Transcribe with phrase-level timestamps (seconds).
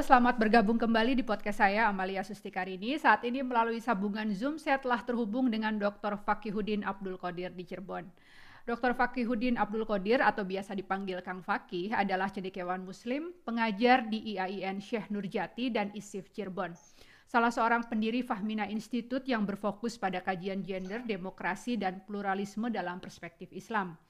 [0.00, 2.96] Selamat bergabung kembali di podcast saya Amalia Sustikarini.
[2.96, 6.16] Saat ini melalui sambungan Zoom saya telah terhubung dengan Dr.
[6.16, 8.08] Fakihudin Abdul Qadir di Cirebon.
[8.64, 8.96] Dr.
[8.96, 15.12] Fakihudin Abdul Qadir atau biasa dipanggil Kang Fakih adalah cendekiawan muslim, pengajar di IAIN Syekh
[15.12, 16.72] Nurjati dan ISIF Cirebon.
[17.28, 23.52] Salah seorang pendiri Fahmina Institute yang berfokus pada kajian gender, demokrasi, dan pluralisme dalam perspektif
[23.52, 24.00] Islam.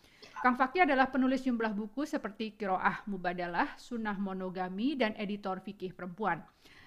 [0.40, 6.40] Kang Fakih adalah penulis jumlah buku seperti Kiroah Mubadalah, Sunnah Monogami, dan editor fikih perempuan.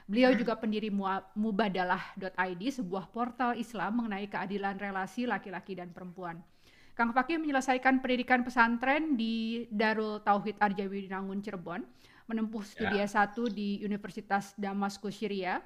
[0.10, 0.90] Beliau juga pendiri
[1.38, 6.42] mubadalah.id, sebuah portal Islam mengenai keadilan relasi laki-laki dan perempuan.
[6.98, 11.86] Kang Fakih menyelesaikan pendidikan pesantren di Darul Tauhid Arjawi Nangun Cirebon,
[12.26, 13.06] menempuh studi ya.
[13.06, 15.62] S1 di Universitas Damaskus Syria,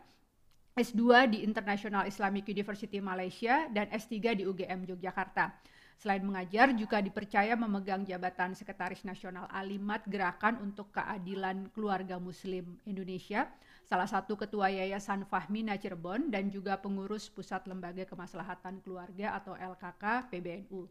[0.75, 5.55] S2 di International Islamic University Malaysia, dan S3 di UGM Yogyakarta.
[5.97, 13.49] Selain mengajar, juga dipercaya memegang jabatan Sekretaris Nasional Alimat Gerakan untuk Keadilan Keluarga Muslim Indonesia,
[13.81, 20.29] salah satu ketua Yayasan Fahmina Cirebon, dan juga pengurus Pusat Lembaga Kemaslahatan Keluarga atau LKK
[20.29, 20.85] PBNU.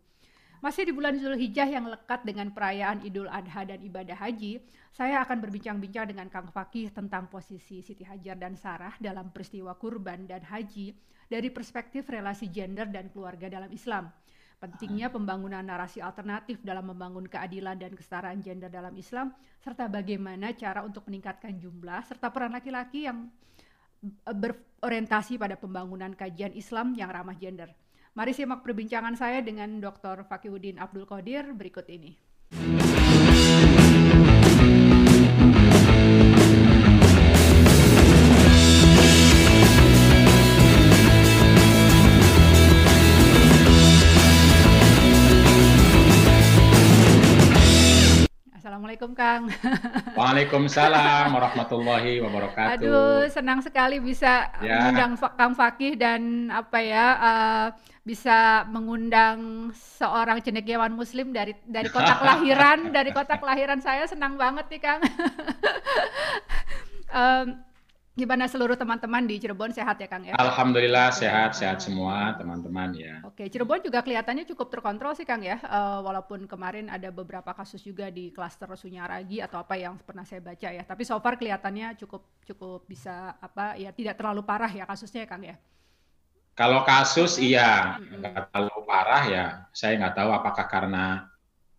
[0.58, 4.58] Masih di bulan Zulhijjah yang lekat dengan perayaan Idul Adha dan ibadah haji,
[4.90, 10.26] saya akan berbincang-bincang dengan Kang Fakih tentang posisi Siti Hajar dan Sarah dalam peristiwa kurban
[10.26, 10.98] dan haji
[11.30, 14.10] dari perspektif relasi gender dan keluarga dalam Islam
[14.56, 20.80] pentingnya pembangunan narasi alternatif dalam membangun keadilan dan kesetaraan gender dalam Islam, serta bagaimana cara
[20.80, 23.28] untuk meningkatkan jumlah serta peran laki-laki yang
[24.00, 27.68] e, berorientasi pada pembangunan kajian Islam yang ramah gender.
[28.16, 30.24] Mari simak perbincangan saya dengan Dr.
[30.24, 32.25] Fakihudin Abdul Qadir berikut ini.
[48.96, 49.52] Assalamualaikum Kang.
[50.16, 52.80] Waalaikumsalam warahmatullahi wabarakatuh.
[52.80, 54.88] Aduh, senang sekali bisa ya.
[54.88, 57.66] mengundang Kang Fakih dan apa ya uh,
[58.08, 64.64] bisa mengundang seorang cendekiawan muslim dari dari kota kelahiran, dari kota kelahiran saya senang banget
[64.72, 65.04] nih Kang.
[67.20, 67.46] um,
[68.16, 70.32] Gimana seluruh teman-teman di Cirebon sehat ya Kang ya?
[70.40, 73.20] Alhamdulillah sehat sehat semua teman-teman ya.
[73.20, 77.84] Oke Cirebon juga kelihatannya cukup terkontrol sih Kang ya, uh, walaupun kemarin ada beberapa kasus
[77.84, 80.80] juga di klaster Sunyaragi atau apa yang pernah saya baca ya.
[80.80, 85.28] Tapi so far kelihatannya cukup cukup bisa apa ya tidak terlalu parah ya kasusnya ya
[85.28, 85.60] Kang ya.
[86.56, 88.48] Kalau kasus iya nggak -hmm.
[88.48, 89.46] terlalu parah ya.
[89.76, 91.28] Saya nggak tahu apakah karena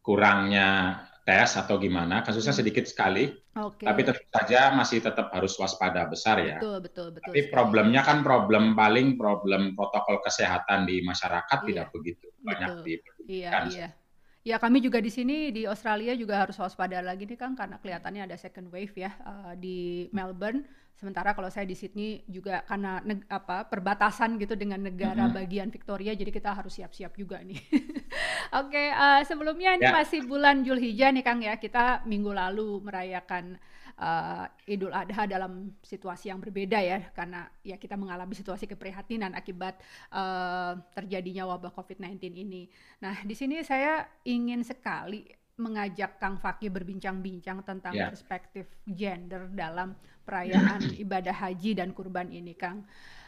[0.06, 2.62] kurangnya tes atau gimana, kasusnya hmm.
[2.64, 3.84] sedikit sekali, okay.
[3.84, 6.56] tapi tentu saja masih tetap harus waspada besar ya.
[6.56, 7.36] Betul, betul, betul.
[7.36, 7.52] Tapi sekali.
[7.52, 11.68] problemnya kan problem paling problem protokol kesehatan di masyarakat iya.
[11.68, 12.94] tidak begitu banyak di
[13.28, 13.90] Iya, iya.
[14.48, 18.32] Ya kami juga di sini di Australia juga harus waspada lagi nih Kang karena kelihatannya
[18.32, 20.64] ada second wave ya uh, di Melbourne
[20.98, 22.98] Sementara kalau saya di Sydney juga karena
[23.30, 25.38] apa perbatasan gitu dengan negara mm -hmm.
[25.38, 27.54] bagian Victoria, jadi kita harus siap-siap juga nih.
[28.58, 29.94] Oke, okay, uh, eh, sebelumnya ini ya.
[29.94, 31.54] masih bulan Julhijjah nih Kang ya.
[31.62, 33.62] Kita minggu lalu merayakan
[34.02, 39.78] uh, Idul Adha dalam situasi yang berbeda ya, karena ya kita mengalami situasi keprihatinan akibat
[40.10, 42.66] uh, terjadinya wabah COVID-19 ini.
[43.06, 48.08] Nah, di sini saya ingin sekali mengajak Kang Fakih berbincang-bincang tentang yeah.
[48.14, 52.86] perspektif gender dalam perayaan ibadah haji dan kurban ini, Kang.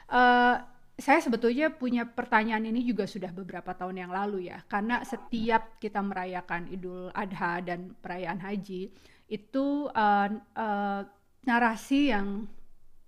[0.10, 0.62] Uh,
[1.00, 6.04] saya sebetulnya punya pertanyaan ini juga sudah beberapa tahun yang lalu ya, karena setiap kita
[6.04, 8.92] merayakan Idul Adha dan perayaan haji
[9.30, 11.02] itu uh, uh,
[11.48, 12.46] narasi yang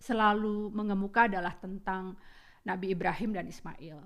[0.02, 2.18] selalu mengemuka adalah tentang
[2.66, 3.98] Nabi Ibrahim dan Ismail.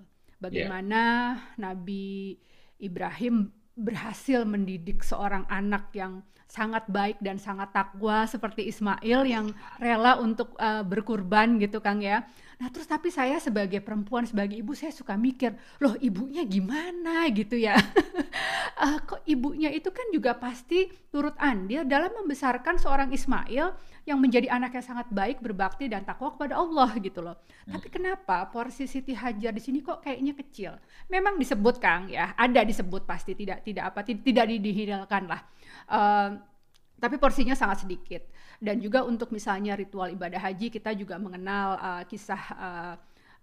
[0.42, 1.02] Bagaimana
[1.40, 1.62] yeah.
[1.72, 2.36] Nabi
[2.82, 6.24] Ibrahim berhasil mendidik seorang anak yang
[6.56, 12.24] sangat baik dan sangat takwa seperti Ismail yang rela untuk uh, berkurban gitu Kang ya.
[12.56, 15.52] Nah terus tapi saya sebagai perempuan sebagai ibu saya suka mikir
[15.84, 17.76] loh ibunya gimana gitu ya.
[18.80, 23.76] uh, kok ibunya itu kan juga pasti turut andil dalam membesarkan seorang Ismail
[24.06, 27.36] yang menjadi anak yang sangat baik berbakti dan takwa kepada Allah gitu loh.
[27.66, 27.76] Hmm.
[27.76, 30.72] Tapi kenapa porsi Siti Hajar di sini kok kayaknya kecil?
[31.10, 35.42] Memang disebut Kang ya, ada disebut pasti tidak tidak apa tidak dihidalkan lah.
[36.96, 38.24] Tapi porsinya sangat sedikit
[38.64, 42.94] dan juga untuk misalnya ritual ibadah haji kita juga mengenal uh, kisah uh,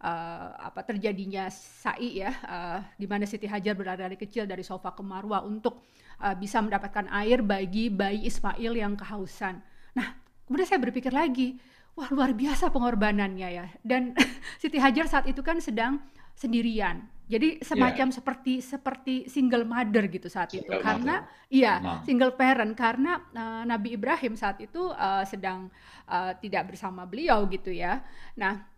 [0.03, 4.93] uh, apa terjadinya sa'i ya uh, di mana Siti Hajar berada dari kecil dari sofa
[4.97, 5.85] ke Marwa untuk
[6.21, 9.63] uh, bisa mendapatkan air bagi bayi Ismail yang kehausan.
[9.95, 10.17] Nah,
[10.49, 11.61] kemudian saya berpikir lagi,
[11.95, 13.67] wah luar biasa pengorbanannya ya.
[13.85, 14.17] Dan
[14.61, 16.01] Siti Hajar saat itu kan sedang
[16.35, 17.09] sendirian.
[17.33, 18.17] Jadi semacam yeah.
[18.19, 21.15] seperti seperti single mother gitu saat single itu karena
[21.49, 21.75] iya
[22.05, 25.73] single parent karena uh, Nabi Ibrahim saat itu uh, sedang
[26.13, 28.05] uh, tidak bersama beliau gitu ya.
[28.37, 28.69] Nah,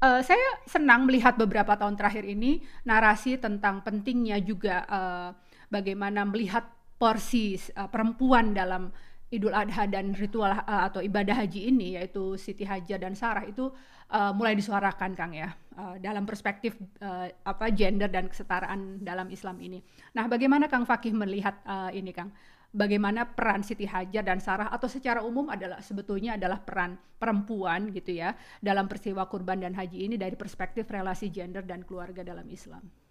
[0.00, 5.28] uh, saya senang melihat beberapa tahun terakhir ini narasi tentang pentingnya juga uh,
[5.68, 6.64] bagaimana melihat
[6.96, 8.88] porsi uh, perempuan dalam
[9.34, 13.72] Idul Adha dan ritual uh, atau ibadah haji ini yaitu Siti Hajar dan Sarah itu
[14.10, 19.60] uh, mulai disuarakan Kang ya uh, dalam perspektif uh, apa gender dan kesetaraan dalam Islam
[19.62, 19.80] ini.
[20.16, 22.34] Nah, bagaimana Kang Fakih melihat uh, ini Kang?
[22.74, 28.18] Bagaimana peran Siti Hajar dan Sarah atau secara umum adalah sebetulnya adalah peran perempuan gitu
[28.18, 33.03] ya dalam peristiwa kurban dan haji ini dari perspektif relasi gender dan keluarga dalam Islam.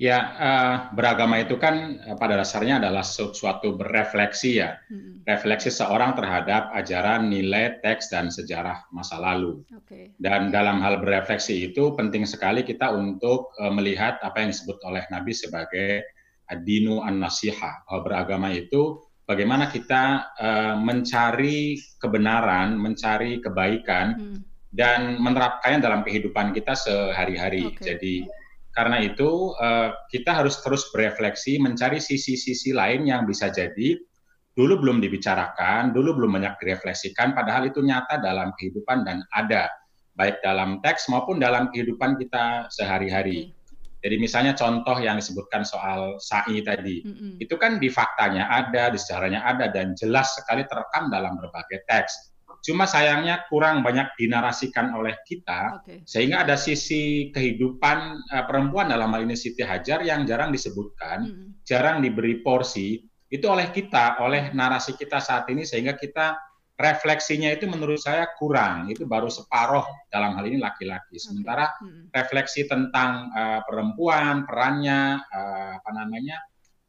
[0.00, 5.28] Ya, uh, beragama itu kan uh, pada dasarnya adalah suatu berefleksi ya, hmm.
[5.28, 9.60] refleksi seorang terhadap ajaran, nilai, teks dan sejarah masa lalu.
[9.84, 10.16] Okay.
[10.16, 15.04] Dan dalam hal berefleksi itu penting sekali kita untuk uh, melihat apa yang disebut oleh
[15.12, 16.08] Nabi sebagai
[16.48, 24.38] adinu an-nasiha, bahwa beragama itu bagaimana kita uh, mencari kebenaran, mencari kebaikan hmm.
[24.72, 27.68] dan menerapkannya dalam kehidupan kita sehari-hari.
[27.76, 27.84] Okay.
[27.84, 28.14] Jadi
[28.80, 34.00] karena itu uh, kita harus terus berefleksi mencari sisi-sisi lain yang bisa jadi
[34.56, 39.68] dulu belum dibicarakan, dulu belum banyak direfleksikan, padahal itu nyata dalam kehidupan dan ada
[40.16, 43.52] baik dalam teks maupun dalam kehidupan kita sehari-hari.
[44.00, 47.32] Jadi misalnya contoh yang disebutkan soal sa'i tadi, mm -hmm.
[47.36, 52.29] itu kan di faktanya ada, di sejarahnya ada dan jelas sekali terekam dalam berbagai teks.
[52.60, 56.04] Cuma sayangnya kurang banyak dinarasikan oleh kita, okay.
[56.04, 57.98] sehingga ada sisi kehidupan
[58.28, 61.48] uh, perempuan dalam hal ini Siti Hajar yang jarang disebutkan, hmm.
[61.64, 63.00] jarang diberi porsi
[63.32, 66.36] itu oleh kita, oleh narasi kita saat ini, sehingga kita
[66.76, 68.92] refleksinya itu menurut saya kurang.
[68.92, 71.16] Itu baru separoh dalam hal ini laki-laki.
[71.16, 72.12] Sementara okay.
[72.12, 76.36] refleksi tentang uh, perempuan, perannya, uh, apa namanya,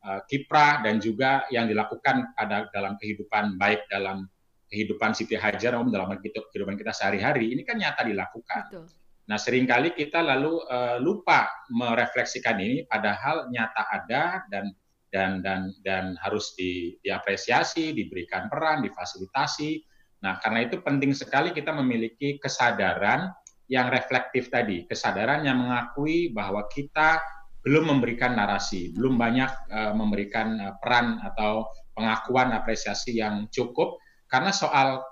[0.04, 4.28] uh, kiprah dan juga yang dilakukan pada dalam kehidupan baik dalam
[4.72, 8.64] kehidupan Siti Hajar maupun dalam kehidupan kita sehari-hari ini kan nyata dilakukan.
[8.72, 8.88] Betul.
[9.28, 14.72] Nah, sering kali kita lalu uh, lupa merefleksikan ini padahal nyata ada dan
[15.12, 19.84] dan dan dan harus di, diapresiasi, diberikan peran, difasilitasi.
[20.24, 23.32] Nah, karena itu penting sekali kita memiliki kesadaran
[23.68, 27.20] yang reflektif tadi, kesadaran yang mengakui bahwa kita
[27.62, 34.56] belum memberikan narasi, belum banyak uh, memberikan uh, peran atau pengakuan apresiasi yang cukup karena
[34.56, 35.04] soal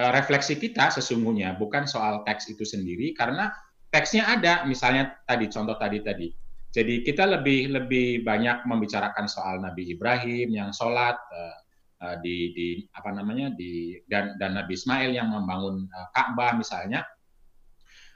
[0.00, 3.52] uh, refleksi kita sesungguhnya bukan soal teks itu sendiri karena
[3.92, 4.64] teksnya ada.
[4.64, 6.28] Misalnya tadi contoh tadi tadi.
[6.72, 11.56] Jadi kita lebih lebih banyak membicarakan soal Nabi Ibrahim yang sholat uh,
[12.00, 17.04] uh, di di apa namanya di dan dan Nabi Ismail yang membangun uh, Ka'bah misalnya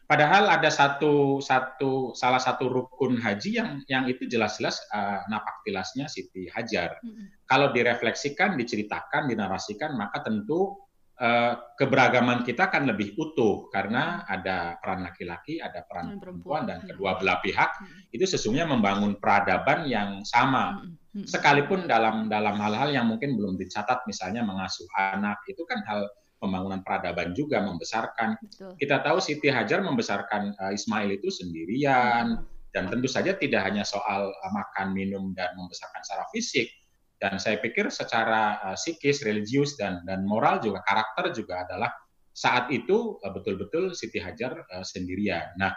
[0.07, 6.07] Padahal ada satu satu salah satu rukun haji yang yang itu jelas-jelas uh, napak tilasnya
[6.07, 7.03] Siti Hajar.
[7.03, 7.35] Hmm.
[7.43, 10.79] Kalau direfleksikan, diceritakan, dinarasikan, maka tentu
[11.19, 17.19] uh, keberagaman kita akan lebih utuh karena ada peran laki-laki, ada peran perempuan, dan kedua
[17.19, 18.15] belah pihak hmm.
[18.15, 20.87] itu sesungguhnya membangun peradaban yang sama.
[20.87, 20.95] Hmm.
[21.25, 26.05] Sekalipun dalam dalam hal-hal yang mungkin belum dicatat, misalnya mengasuh anak, itu kan hal
[26.37, 28.37] pembangunan peradaban juga membesarkan.
[28.37, 28.77] Betul.
[28.77, 32.45] Kita tahu Siti Hajar membesarkan uh, Ismail itu sendirian
[32.77, 36.69] dan tentu saja tidak hanya soal uh, makan, minum dan membesarkan secara fisik
[37.17, 41.91] dan saya pikir secara uh, psikis, religius dan dan moral juga karakter juga adalah
[42.37, 45.57] saat itu uh, betul-betul Siti Hajar uh, sendirian.
[45.57, 45.73] Nah,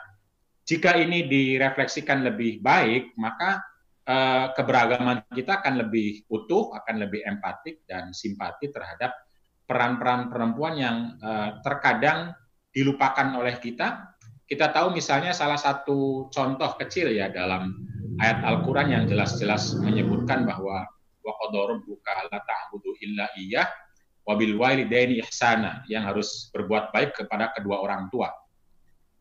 [0.68, 3.64] jika ini direfleksikan lebih baik, maka
[4.10, 9.14] uh, keberagaman kita akan lebih utuh, akan lebih empatik dan simpati terhadap
[9.70, 12.34] peran-peran perempuan yang uh, terkadang
[12.74, 14.18] dilupakan oleh kita.
[14.50, 17.86] Kita tahu misalnya salah satu contoh kecil ya dalam
[18.18, 20.90] ayat Al-Qur'an yang jelas-jelas menyebutkan bahwa
[21.22, 21.34] wa
[21.86, 23.70] buka la ta'budu illa iyyah
[24.26, 28.34] wa bil walidaini ihsana yang harus berbuat baik kepada kedua orang tua.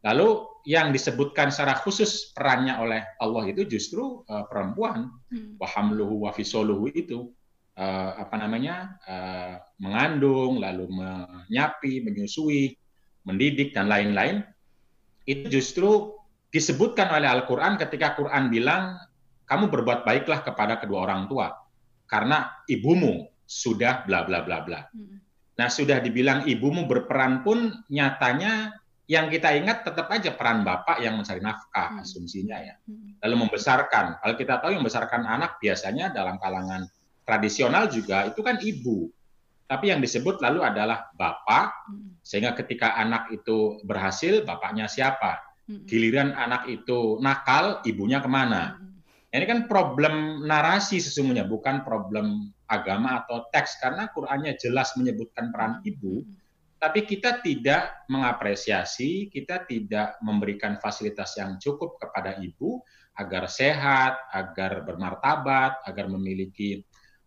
[0.08, 5.08] Lalu yang disebutkan secara khusus perannya oleh Allah itu justru uh, perempuan.
[5.32, 5.56] Hmm.
[5.56, 7.32] Wa hamluhu wa fisoluhu itu
[7.80, 12.76] uh, apa namanya uh, mengandung, lalu menyapi, menyusui,
[13.24, 14.44] mendidik dan lain-lain
[15.24, 16.20] itu justru
[16.52, 19.00] disebutkan oleh Al-Quran ketika Quran bilang
[19.48, 21.48] kamu berbuat baiklah kepada kedua orang tua
[22.04, 24.84] karena ibumu sudah bla bla bla bla.
[24.92, 25.16] Hmm.
[25.56, 28.76] Nah sudah dibilang ibumu berperan pun nyatanya
[29.08, 32.04] yang kita ingat tetap aja peran bapak yang mencari nafkah hmm.
[32.04, 32.76] asumsinya ya.
[32.84, 33.16] Hmm.
[33.24, 34.20] Lalu membesarkan.
[34.20, 36.84] Kalau kita tahu yang membesarkan anak biasanya dalam kalangan
[37.24, 39.08] tradisional juga itu kan ibu.
[39.68, 42.24] tapi yang disebut lalu adalah bapak, hmm.
[42.24, 45.44] sehingga ketika anak itu berhasil, bapaknya siapa?
[45.68, 45.84] Hmm.
[45.84, 48.80] Giliran anak itu nakal, ibunya ke mana?
[48.80, 48.96] Hmm.
[49.28, 55.84] Ini kan problem narasi sesungguhnya, bukan problem agama atau teks, karena Qurannya jelas menyebutkan peran
[55.84, 56.24] ibu,
[56.78, 62.78] tapi kita tidak mengapresiasi, kita tidak memberikan fasilitas yang cukup kepada ibu
[63.18, 66.78] agar sehat, agar bermartabat, agar memiliki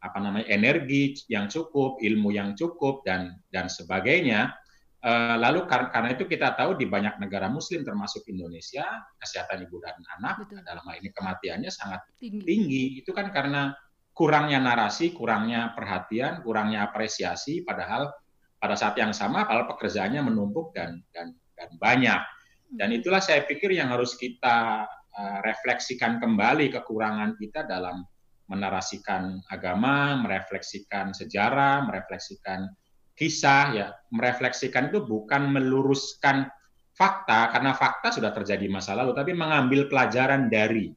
[0.02, 4.56] apa namanya energi yang cukup, ilmu yang cukup dan dan sebagainya.
[5.02, 8.86] Uh, lalu kar karena itu kita tahu di banyak negara Muslim termasuk Indonesia
[9.18, 10.62] kesehatan ibu dan anak Betul.
[10.62, 12.46] dalam hal ini kematiannya sangat tinggi.
[12.46, 12.84] tinggi.
[13.02, 13.74] Itu kan karena
[14.14, 17.66] kurangnya narasi, kurangnya perhatian, kurangnya apresiasi.
[17.66, 18.14] Padahal
[18.62, 22.22] pada saat yang sama, kalau pekerjaannya menumpuk dan dan dan banyak.
[22.70, 22.98] Dan hmm.
[23.02, 28.06] itulah saya pikir yang harus kita uh, refleksikan kembali kekurangan kita dalam
[28.46, 32.70] menarasikan agama, merefleksikan sejarah, merefleksikan
[33.16, 36.52] kisah, ya, merefleksikan itu bukan meluruskan
[36.92, 40.92] fakta karena fakta sudah terjadi masa lalu, tapi mengambil pelajaran dari.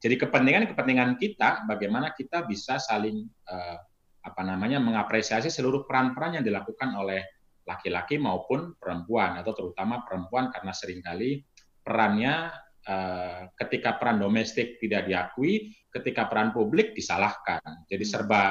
[0.00, 3.78] Jadi kepentingan-kepentingan kita, bagaimana kita bisa saling uh,
[4.24, 7.20] apa namanya mengapresiasi seluruh peran-peran yang dilakukan oleh
[7.64, 11.40] laki-laki maupun perempuan atau terutama perempuan karena sering kali
[11.84, 12.52] perannya
[12.88, 17.60] uh, ketika peran domestik tidak diakui ketika peran publik disalahkan.
[17.88, 18.12] Jadi hmm.
[18.12, 18.44] serba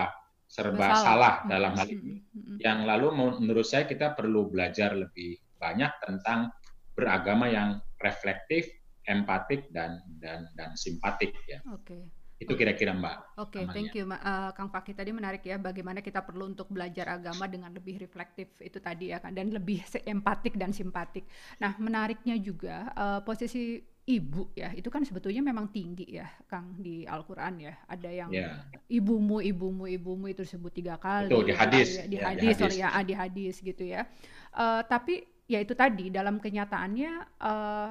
[0.53, 2.13] serba salah, salah dalam hal hmm, ini.
[2.21, 3.09] Hmm, yang lalu
[3.41, 6.53] menurut saya kita perlu belajar lebih banyak tentang
[6.93, 8.69] beragama yang reflektif,
[9.09, 11.57] empatik dan dan dan simpatik ya.
[11.73, 11.97] Oke.
[11.97, 12.22] Okay.
[12.41, 13.39] Itu kira-kira Mbak.
[13.39, 17.15] Oke, okay, thank you uh, Kang Fakih tadi menarik ya bagaimana kita perlu untuk belajar
[17.15, 21.23] agama dengan lebih reflektif itu tadi ya kan dan lebih empatik dan simpatik.
[21.61, 27.07] Nah, menariknya juga uh, posisi ibu ya itu kan sebetulnya memang tinggi ya Kang di
[27.07, 27.73] Al-Qur'an ya.
[27.87, 28.67] Ada yang yeah.
[28.91, 31.31] ibumu ibumu ibumu itu disebut tiga kali.
[31.31, 31.87] Itu di hadis.
[31.95, 34.03] Ya, di ya, hadis, sorry ya, ah, di hadis gitu ya.
[34.51, 37.89] Uh, tapi ya itu tadi dalam kenyataannya uh,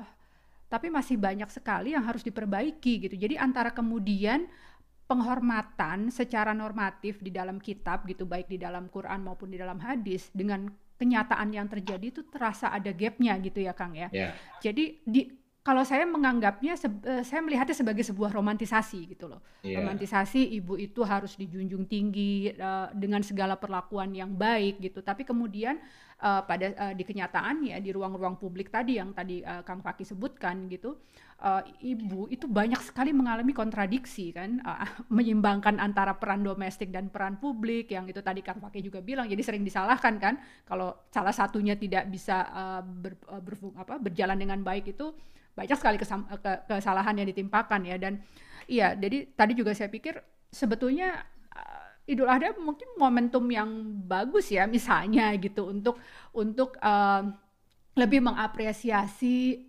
[0.72, 3.12] tapi masih banyak sekali yang harus diperbaiki gitu.
[3.20, 4.48] Jadi antara kemudian
[5.04, 10.32] penghormatan secara normatif di dalam kitab gitu baik di dalam Quran maupun di dalam hadis
[10.32, 14.08] dengan kenyataan yang terjadi itu terasa ada gapnya gitu ya Kang ya.
[14.08, 14.32] Yeah.
[14.64, 15.28] Jadi di
[15.62, 19.38] kalau saya menganggapnya uh, saya melihatnya sebagai sebuah romantisasi gitu loh.
[19.62, 19.78] Yeah.
[19.78, 25.06] Romantisasi ibu itu harus dijunjung tinggi uh, dengan segala perlakuan yang baik gitu.
[25.06, 25.78] Tapi kemudian
[26.18, 30.66] uh, pada uh, di kenyataannya di ruang-ruang publik tadi yang tadi uh, Kang Faki sebutkan
[30.66, 30.98] gitu,
[31.38, 34.82] uh, ibu itu banyak sekali mengalami kontradiksi kan, uh,
[35.14, 39.30] menyimbangkan antara peran domestik dan peran publik yang itu tadi Kang Faki juga bilang.
[39.30, 44.34] Jadi sering disalahkan kan kalau salah satunya tidak bisa uh, ber, uh, ber, apa, berjalan
[44.34, 45.14] dengan baik itu
[45.52, 45.96] banyak sekali
[46.68, 47.96] kesalahan yang ditimpakan ya.
[48.00, 48.22] Dan
[48.70, 50.18] iya jadi tadi juga saya pikir
[50.52, 51.24] sebetulnya
[51.56, 53.68] uh, Idul Adha mungkin momentum yang
[54.06, 55.98] bagus ya misalnya gitu untuk
[56.32, 57.26] untuk uh,
[57.92, 59.68] lebih mengapresiasi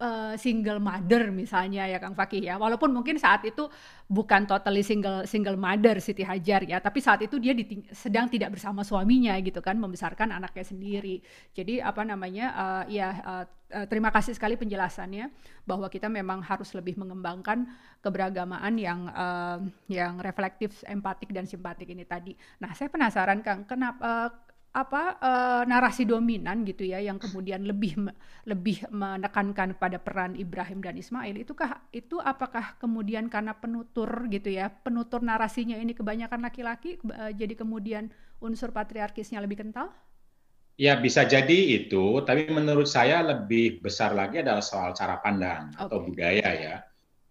[0.00, 2.58] uh, single mother misalnya ya Kang Fakih ya.
[2.58, 3.68] Walaupun mungkin saat itu
[4.08, 7.54] bukan totally single single mother Siti Hajar ya, tapi saat itu dia
[7.94, 11.22] sedang tidak bersama suaminya gitu kan, membesarkan anaknya sendiri.
[11.54, 13.44] Jadi apa namanya uh, ya uh,
[13.90, 15.34] terima kasih sekali penjelasannya
[15.66, 17.66] bahwa kita memang harus lebih mengembangkan
[17.98, 19.58] keberagamaan yang uh,
[19.90, 22.36] yang reflektif, empatik dan simpatik ini tadi.
[22.62, 24.30] Nah, saya penasaran Kang, kenapa uh,
[24.74, 28.10] apa uh, narasi dominan gitu ya yang kemudian lebih
[28.50, 34.74] lebih menekankan pada peran Ibrahim dan Ismail itukah itu apakah kemudian karena penutur gitu ya
[34.74, 38.10] penutur narasinya ini kebanyakan laki-laki uh, jadi kemudian
[38.42, 39.94] unsur patriarkisnya lebih kental?
[40.74, 45.86] Ya bisa jadi itu, tapi menurut saya lebih besar lagi adalah soal cara pandang okay.
[45.86, 46.76] atau budaya ya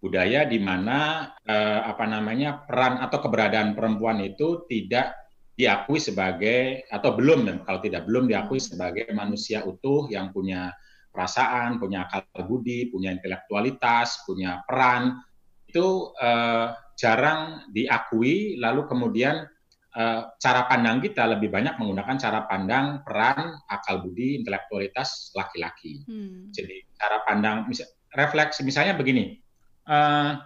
[0.03, 5.22] budaya di mana uh, apa namanya peran atau keberadaan perempuan itu tidak
[5.53, 8.67] diakui sebagai atau belum kalau tidak belum diakui hmm.
[8.73, 10.73] sebagai manusia utuh yang punya
[11.13, 15.21] perasaan, punya akal budi, punya intelektualitas, punya peran
[15.69, 19.45] itu uh, jarang diakui lalu kemudian
[19.93, 26.01] uh, cara pandang kita lebih banyak menggunakan cara pandang peran akal budi intelektualitas laki-laki.
[26.09, 26.49] Hmm.
[26.49, 27.81] Jadi cara pandang mis
[28.13, 29.37] refleksi misalnya begini.
[29.85, 30.37] Uh,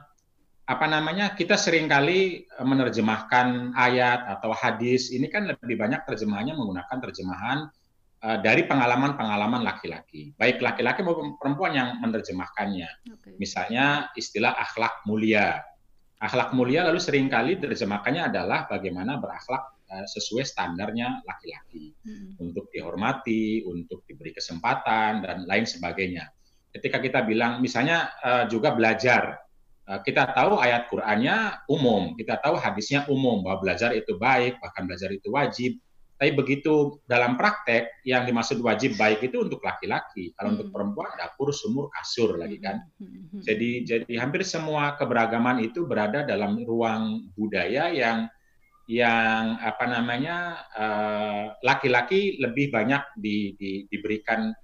[0.67, 6.97] apa namanya kita sering kali menerjemahkan ayat atau hadis ini kan lebih banyak terjemahannya menggunakan
[7.07, 7.71] terjemahan
[8.19, 10.35] uh, dari pengalaman-pengalaman laki-laki.
[10.35, 12.89] Baik laki-laki maupun perempuan yang menerjemahkannya.
[13.15, 13.39] Okay.
[13.39, 15.63] misalnya istilah akhlak mulia.
[16.19, 21.95] Akhlak mulia lalu sering kali terjemahkannya adalah bagaimana berakhlak uh, sesuai standarnya laki-laki.
[22.03, 22.35] Hmm.
[22.43, 26.27] untuk dihormati untuk diberi kesempatan dan lain sebagainya.
[26.75, 29.46] Ketika kita bilang misalnya uh, juga belajar
[29.87, 35.07] kita tahu ayat Qur'annya umum, kita tahu hadisnya umum bahwa belajar itu baik, bahkan belajar
[35.15, 35.79] itu wajib.
[36.17, 40.33] Tapi begitu dalam praktek yang dimaksud wajib baik itu untuk laki-laki.
[40.33, 40.55] Kalau hmm.
[40.57, 42.83] untuk perempuan dapur, sumur, kasur lagi kan.
[42.97, 43.39] Hmm.
[43.39, 48.25] Jadi jadi hampir semua keberagaman itu berada dalam ruang budaya yang
[48.87, 54.55] yang apa namanya eh, laki-laki uh, lebih banyak di, di, diberikan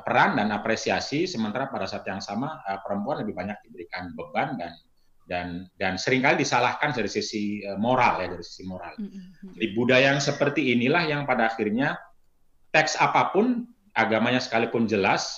[0.00, 4.72] peran dan apresiasi, sementara pada saat yang sama uh, perempuan lebih banyak diberikan beban dan
[5.22, 5.46] dan
[5.78, 8.96] dan sering kali disalahkan dari sisi uh, moral ya dari sisi moral.
[8.96, 9.58] Mm-hmm.
[9.60, 11.98] Di budaya yang seperti inilah yang pada akhirnya
[12.72, 15.36] teks apa pun agamanya sekalipun jelas,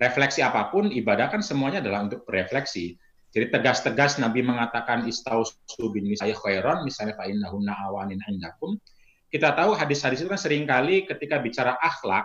[0.00, 2.96] refleksi apa pun ibadah kan semuanya adalah untuk berefleksi
[3.36, 8.80] jadi tegas-tegas Nabi mengatakan istausu bin nisai khairon, misalnya fa innahunna awanin indakum.
[9.28, 12.24] Kita tahu hadis-hadis itu kan sering kali ketika bicara akhlak,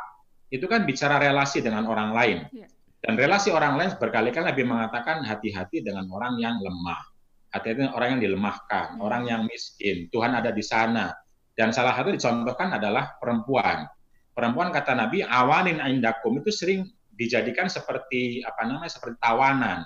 [0.51, 2.37] itu kan bicara relasi dengan orang lain.
[2.51, 2.67] Ya.
[3.01, 7.01] Dan relasi orang lain berkali-kali Nabi mengatakan hati-hati dengan orang yang lemah.
[7.49, 9.01] Hati-hati dengan orang yang dilemahkan, hmm.
[9.01, 10.11] orang yang miskin.
[10.13, 11.09] Tuhan ada di sana.
[11.55, 13.89] Dan salah satu dicontohkan adalah perempuan.
[14.31, 19.83] Perempuan kata Nabi, awanin indakum itu sering dijadikan seperti apa namanya seperti tawanan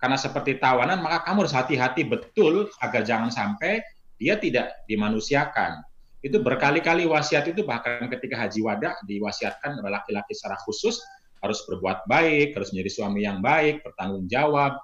[0.00, 3.84] karena seperti tawanan, maka kamu harus hati-hati betul agar jangan sampai
[4.16, 5.84] dia tidak dimanusiakan.
[6.20, 11.00] Itu berkali-kali wasiat itu bahkan ketika haji wada diwasiatkan oleh laki-laki secara khusus
[11.40, 14.76] harus berbuat baik, harus menjadi suami yang baik, bertanggung jawab.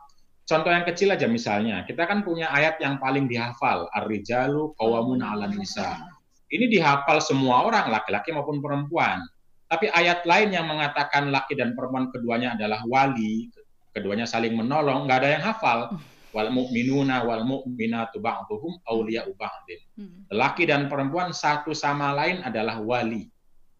[0.46, 5.52] Contoh yang kecil aja misalnya, kita kan punya ayat yang paling dihafal, Ar-rijalu qawwamuna 'alan
[5.52, 6.00] nisa.
[6.48, 9.20] Ini dihafal semua orang, laki-laki maupun perempuan.
[9.66, 13.50] Tapi ayat lain yang mengatakan laki dan perempuan keduanya adalah wali,
[13.90, 15.98] keduanya saling menolong, nggak ada yang hafal.
[16.36, 19.80] Wal mu'minuna wal mu'minatu ba'duhum awliya'u ba'din.
[19.96, 20.28] Hmm.
[20.28, 23.24] Laki dan perempuan satu sama lain adalah wali.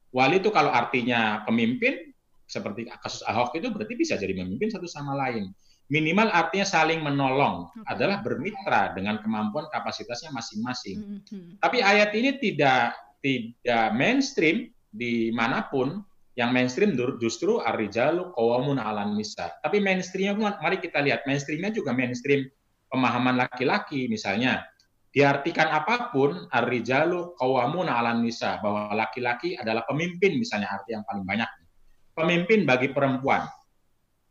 [0.09, 2.17] Wali itu kalau artinya pemimpin,
[2.49, 5.53] seperti kasus Ahok itu berarti bisa jadi memimpin satu sama lain.
[5.93, 7.93] Minimal artinya saling menolong okay.
[7.93, 10.99] adalah bermitra dengan kemampuan kapasitasnya masing-masing.
[10.99, 11.51] Mm -hmm.
[11.61, 16.01] Tapi ayat ini tidak tidak mainstream di mana pun
[16.37, 19.57] yang mainstream justru Arijalu kawamun alan nisa.
[19.64, 22.45] Tapi mainstreamnya mari kita lihat mainstreamnya juga mainstream
[22.93, 24.63] pemahaman laki-laki misalnya
[25.17, 31.25] diartikan apa pun Arijalu kawamun alan nisa bahwa laki-laki adalah pemimpin misalnya arti yang paling
[31.25, 31.49] banyak
[32.13, 33.49] pemimpin bagi perempuan.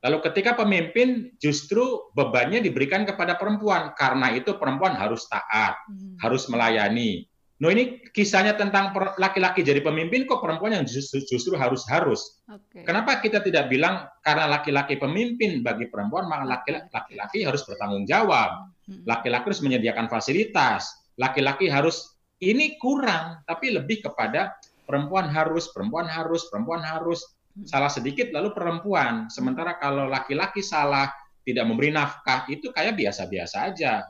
[0.06, 6.22] Lalu ketika pemimpin justru bebannya diberikan kepada perempuan karena itu perempuan harus taat, hmm.
[6.22, 7.26] harus melayani,
[7.56, 12.44] No ini kisahnya tentang laki-laki jadi pemimpin kok perempuan yang justru, justru harus harus.
[12.44, 12.84] Okay.
[12.84, 18.68] Kenapa kita tidak bilang karena laki-laki pemimpin bagi perempuan maka laki-laki harus bertanggung jawab.
[18.92, 19.08] Hmm.
[19.08, 21.08] Laki-laki harus menyediakan fasilitas.
[21.16, 27.24] Laki-laki harus ini kurang tapi lebih kepada perempuan harus, perempuan harus, perempuan harus.
[27.56, 27.64] Hmm.
[27.64, 29.32] Salah sedikit lalu perempuan.
[29.32, 31.08] Sementara kalau laki-laki salah
[31.48, 34.04] tidak memberi nafkah itu kayak biasa-biasa aja.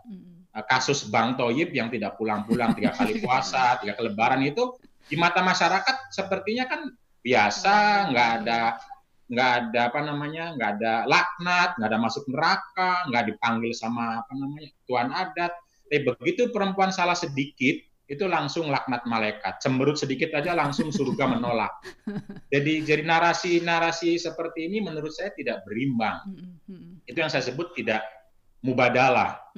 [0.56, 5.20] Eh, kasus Bang Toyib yang tidak pulang-pulang tiga kali puasa, tiga kali lebaran itu di
[5.20, 8.80] mata masyarakat sepertinya kan biasa, nggak ada
[9.26, 14.32] nggak ada apa namanya, nggak ada laknat, nggak ada masuk neraka, nggak dipanggil sama apa
[14.32, 15.52] namanya tuan adat.
[15.86, 17.76] Tapi begitu perempuan salah sedikit,
[18.08, 19.60] itu langsung laknat malaikat.
[19.60, 21.84] Cemberut sedikit aja langsung surga menolak.
[22.48, 26.32] Jadi jadi narasi-narasi seperti ini menurut saya tidak berimbang.
[27.04, 28.06] Itu yang saya sebut tidak
[28.64, 29.52] mubadalah.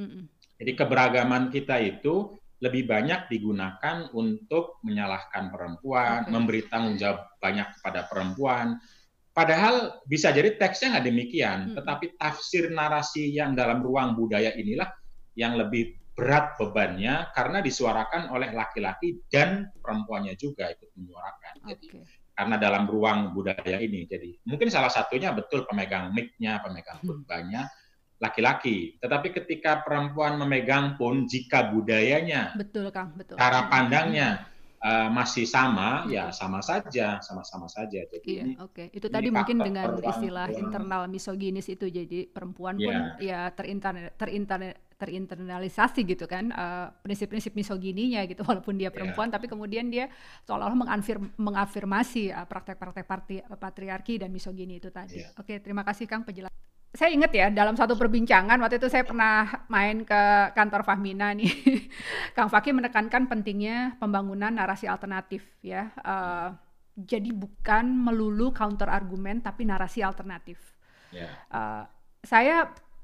[0.57, 6.31] Jadi keberagaman kita itu lebih banyak digunakan untuk menyalahkan perempuan, okay.
[6.33, 8.81] memberi tanggung jawab banyak kepada perempuan.
[9.29, 11.75] Padahal bisa jadi teksnya nggak demikian, hmm.
[11.77, 14.89] tetapi tafsir narasi yang dalam ruang budaya inilah
[15.37, 21.53] yang lebih berat bebannya karena disuarakan oleh laki-laki dan perempuannya juga ikut menyuarakan.
[21.61, 21.77] Okay.
[21.77, 21.87] Jadi
[22.33, 27.85] karena dalam ruang budaya ini, jadi mungkin salah satunya betul pemegang mic-nya, pemegang khutbahnya, hmm
[28.17, 28.97] laki-laki.
[28.97, 33.38] Tetapi ketika perempuan memegang pun jika budayanya, betul Kang, betul.
[33.38, 34.49] Cara pandangnya
[34.82, 36.10] uh, masih sama, hmm.
[36.13, 38.01] ya sama saja, sama-sama saja.
[38.10, 38.73] Jadi iya, oke.
[38.73, 38.88] Okay.
[38.93, 43.47] Itu tadi mungkin dengan istilah internal misoginis itu jadi perempuan pun yeah.
[43.47, 48.95] ya terintern terintern terinternalisasi gitu kan uh, prinsip-prinsip misogininya gitu walaupun dia iya.
[48.97, 49.36] perempuan yeah.
[49.38, 50.10] tapi kemudian dia
[50.49, 53.06] seolah-olah mengafir, mengafirmasi uh, praktek-praktek
[53.62, 55.21] patriarki dan misogini itu tadi.
[55.21, 55.38] Yeah.
[55.38, 56.58] Oke, terima kasih Kang penjelasan
[56.95, 61.52] saya ingat ya dalam satu perbincangan waktu itu saya pernah main ke kantor Fahmina nih,
[62.36, 65.93] Kang Fakih menekankan pentingnya pembangunan narasi alternatif ya.
[66.02, 66.56] Uh,
[66.97, 70.58] jadi bukan melulu counter argumen tapi narasi alternatif.
[71.13, 71.30] Yeah.
[71.30, 71.54] Ya.
[71.54, 71.84] Uh,
[72.26, 72.58] saya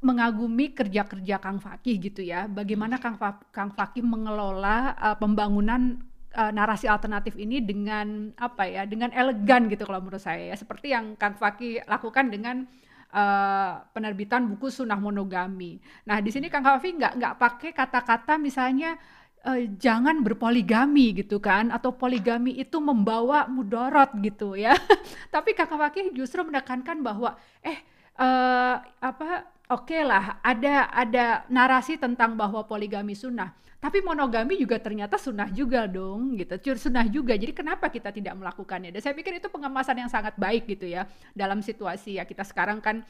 [0.03, 2.49] mengagumi kerja-kerja Kang Fakih gitu ya.
[2.49, 6.03] Bagaimana Kang, Fa Kang Fakih mengelola uh, pembangunan
[6.35, 10.55] uh, narasi alternatif ini dengan apa ya, dengan elegan gitu kalau menurut saya ya.
[10.59, 12.67] Seperti yang Kang Fakih lakukan dengan
[13.13, 15.77] uh, penerbitan buku sunnah monogami.
[16.09, 18.97] Nah di sini Kang Hafi nggak nggak pakai kata-kata misalnya
[19.45, 24.73] uh, jangan berpoligami gitu kan atau poligami itu membawa mudorot gitu ya.
[25.33, 27.77] Tapi Kakak Fakih justru menekankan bahwa eh
[28.17, 33.51] uh, apa oke okay lah ada ada narasi tentang bahwa poligami sunnah.
[33.83, 36.55] Tapi monogami juga ternyata sunnah juga dong gitu.
[36.79, 37.35] Sunnah juga.
[37.35, 38.95] Jadi kenapa kita tidak melakukannya?
[38.95, 41.03] Dan saya pikir itu pengemasan yang sangat baik gitu ya
[41.35, 43.03] dalam situasi ya kita sekarang kan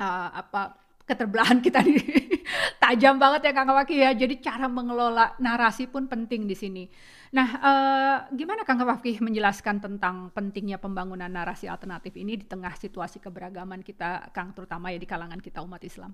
[0.00, 2.00] uh, apa keterbelahan kita di
[2.82, 4.16] tajam banget ya Kang Waki ya.
[4.16, 6.84] Jadi cara mengelola narasi pun penting di sini.
[7.30, 13.22] Nah, eh, gimana Kang Waki menjelaskan tentang pentingnya pembangunan narasi alternatif ini di tengah situasi
[13.22, 16.10] keberagaman kita, Kang, terutama ya di kalangan kita umat Islam?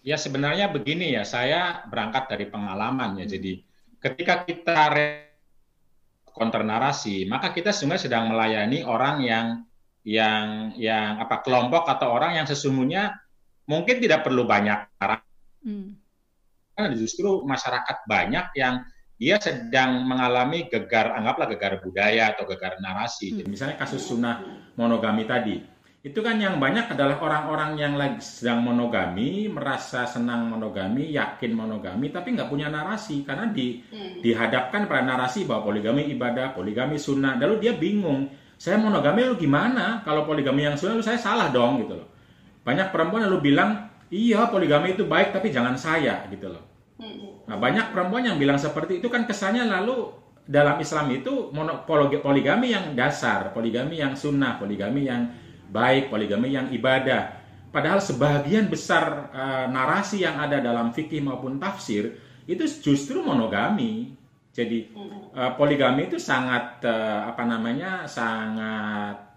[0.00, 3.28] Ya sebenarnya begini ya, saya berangkat dari pengalaman ya.
[3.28, 3.32] Hmm.
[3.36, 3.52] Jadi
[4.00, 4.74] ketika kita
[6.24, 9.46] konter narasi, maka kita sebenarnya sedang melayani orang yang
[10.06, 13.20] yang yang apa kelompok atau orang yang sesungguhnya
[13.68, 15.20] mungkin tidak perlu banyak arah.
[15.60, 15.98] Hmm.
[16.72, 18.80] Karena justru masyarakat banyak yang
[19.18, 23.34] dia sedang mengalami gegar, anggaplah gegar budaya atau gegar narasi.
[23.34, 23.50] Hmm.
[23.50, 24.40] misalnya kasus sunnah
[24.78, 25.58] monogami tadi,
[25.98, 32.14] itu kan yang banyak adalah orang-orang yang lagi sedang monogami, merasa senang monogami, yakin monogami,
[32.14, 34.22] tapi nggak punya narasi karena di, hmm.
[34.22, 40.06] dihadapkan pada narasi bahwa poligami ibadah, poligami sunnah, lalu dia bingung, saya monogami lu gimana?
[40.06, 42.08] Kalau poligami yang sunnah lu saya salah dong gitu loh.
[42.62, 46.62] Banyak perempuan yang lu bilang, iya poligami itu baik tapi jangan saya gitu loh.
[47.48, 50.12] Nah banyak perempuan yang bilang seperti itu kan kesannya lalu
[50.48, 51.52] dalam Islam itu
[52.24, 55.28] poligami yang dasar, poligami yang sunnah, poligami yang
[55.68, 57.36] baik, poligami yang ibadah.
[57.68, 62.16] Padahal sebagian besar uh, narasi yang ada dalam fikih maupun tafsir
[62.48, 64.16] itu justru monogami.
[64.56, 64.88] Jadi
[65.36, 69.36] uh, poligami itu sangat uh, apa namanya sangat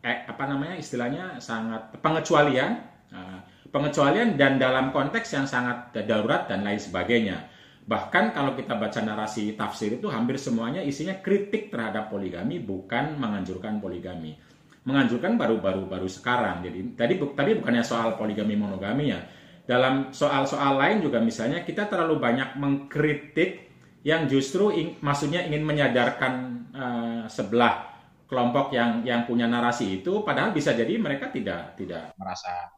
[0.00, 2.80] eh, apa namanya istilahnya sangat pengecualian,
[3.12, 3.38] uh,
[3.70, 7.48] pengecualian dan dalam konteks yang sangat darurat dan lain sebagainya.
[7.86, 13.78] Bahkan kalau kita baca narasi tafsir itu hampir semuanya isinya kritik terhadap poligami, bukan menganjurkan
[13.78, 14.34] poligami.
[14.82, 16.66] Menganjurkan baru-baru baru sekarang.
[16.66, 19.22] Jadi tadi tadi bukannya soal poligami monogami ya.
[19.66, 23.66] Dalam soal-soal lain juga misalnya kita terlalu banyak mengkritik
[24.06, 26.32] yang justru ing, maksudnya ingin menyadarkan
[26.70, 27.96] uh, sebelah
[28.30, 32.70] kelompok yang yang punya narasi itu padahal bisa jadi mereka tidak tidak merasa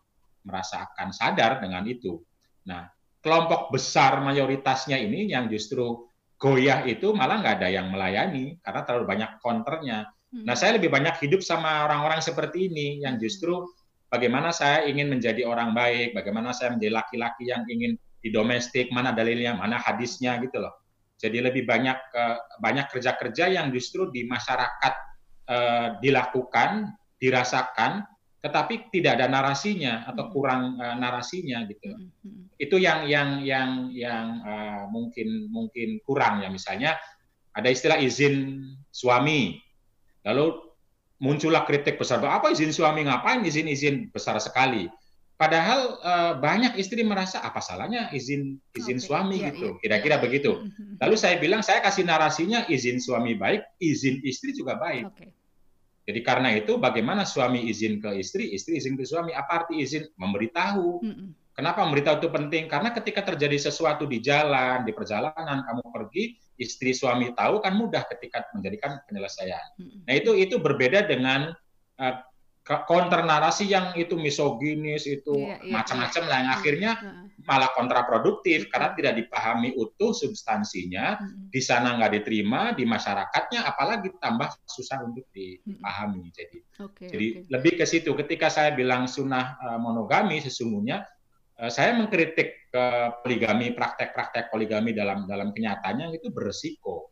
[0.48, 2.24] merasakan sadar dengan itu.
[2.64, 2.88] Nah,
[3.20, 6.08] kelompok besar mayoritasnya ini yang justru
[6.40, 10.08] goyah itu malah nggak ada yang melayani karena terlalu banyak konternya.
[10.32, 10.48] Hmm.
[10.48, 13.68] Nah, saya lebih banyak hidup sama orang-orang seperti ini yang justru
[14.08, 19.12] bagaimana saya ingin menjadi orang baik, bagaimana saya menjadi laki-laki yang ingin di domestik, mana
[19.12, 20.74] dalilnya, mana hadisnya gitu loh.
[21.18, 24.94] Jadi lebih banyak eh, banyak kerja-kerja yang justru di masyarakat
[25.48, 28.04] uh, dilakukan, dirasakan,
[28.38, 30.32] tetapi tidak ada narasinya atau hmm.
[30.32, 31.90] kurang uh, narasinya gitu.
[31.90, 32.42] Mm -hmm.
[32.54, 36.94] Itu yang yang yang yang uh, mungkin mungkin kurang ya misalnya
[37.58, 38.62] ada istilah izin
[38.94, 39.58] suami.
[40.22, 40.54] Lalu
[41.18, 44.86] muncullah kritik besar, apa izin suami ngapain izin-izin besar sekali.
[45.38, 49.06] Padahal uh, banyak istri merasa apa salahnya izin izin okay.
[49.06, 49.78] suami yeah, gitu, iya.
[49.78, 50.66] kira-kira begitu.
[50.66, 55.06] Hmm, Lalu saya bilang saya kasih narasinya izin suami baik, izin istri juga baik.
[55.14, 55.30] Okay.
[56.08, 59.36] Jadi karena itu bagaimana suami izin ke istri, istri izin ke suami.
[59.36, 60.08] Apa arti izin?
[60.16, 61.04] Memberitahu.
[61.04, 61.28] Mm -mm.
[61.52, 62.64] Kenapa memberitahu itu penting?
[62.64, 68.08] Karena ketika terjadi sesuatu di jalan, di perjalanan, kamu pergi, istri suami tahu kan mudah
[68.08, 69.60] ketika menjadikan penyelesaian.
[69.76, 70.00] Mm -mm.
[70.08, 71.52] Nah itu itu berbeda dengan
[72.00, 72.14] uh,
[72.68, 76.28] counter narasi yang itu misoginis itu yeah, yeah, macam-macam yeah.
[76.28, 76.90] lah yang akhirnya
[77.48, 81.16] malah kontraproduktif karena tidak dipahami utuh substansinya
[81.48, 87.48] di sana nggak diterima di masyarakatnya apalagi tambah susah untuk dipahami jadi okay, jadi okay.
[87.48, 88.12] lebih ke situ.
[88.12, 91.08] Ketika saya bilang sunnah uh, monogami sesungguhnya
[91.62, 97.07] uh, saya mengkritik uh, poligami praktek-praktek poligami dalam dalam kenyataannya itu beresiko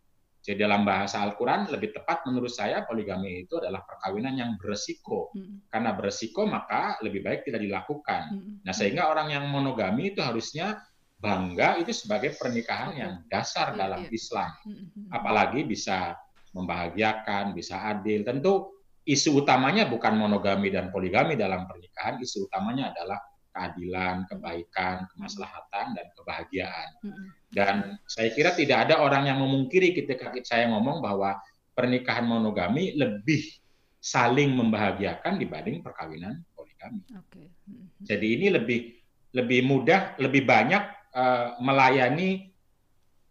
[0.46, 5.34] jadi dalam bahasa Al-Quran lebih tepat menurut saya poligami itu adalah perkawinan yang beresiko.
[5.34, 5.66] Hmm.
[5.66, 8.22] Karena beresiko maka lebih baik tidak dilakukan.
[8.30, 8.62] Hmm.
[8.62, 10.78] Nah sehingga orang yang monogami itu harusnya
[11.18, 13.00] bangga itu sebagai pernikahan okay.
[13.02, 14.14] yang dasar yeah, dalam yeah.
[14.14, 14.50] Islam.
[14.62, 15.06] Hmm, hmm.
[15.10, 16.14] Apalagi bisa
[16.54, 18.22] membahagiakan, bisa adil.
[18.22, 18.70] Tentu
[19.02, 23.18] isu utamanya bukan monogami dan poligami dalam pernikahan, isu utamanya adalah
[23.56, 26.88] keadilan, kebaikan, kemaslahatan, dan kebahagiaan.
[27.48, 31.40] Dan saya kira tidak ada orang yang memungkiri ketika saya ngomong bahwa
[31.72, 33.40] pernikahan monogami lebih
[33.96, 37.00] saling membahagiakan dibanding perkawinan poligami.
[37.08, 37.48] Okay.
[38.04, 38.80] Jadi ini lebih
[39.32, 40.84] lebih mudah, lebih banyak
[41.16, 42.55] uh, melayani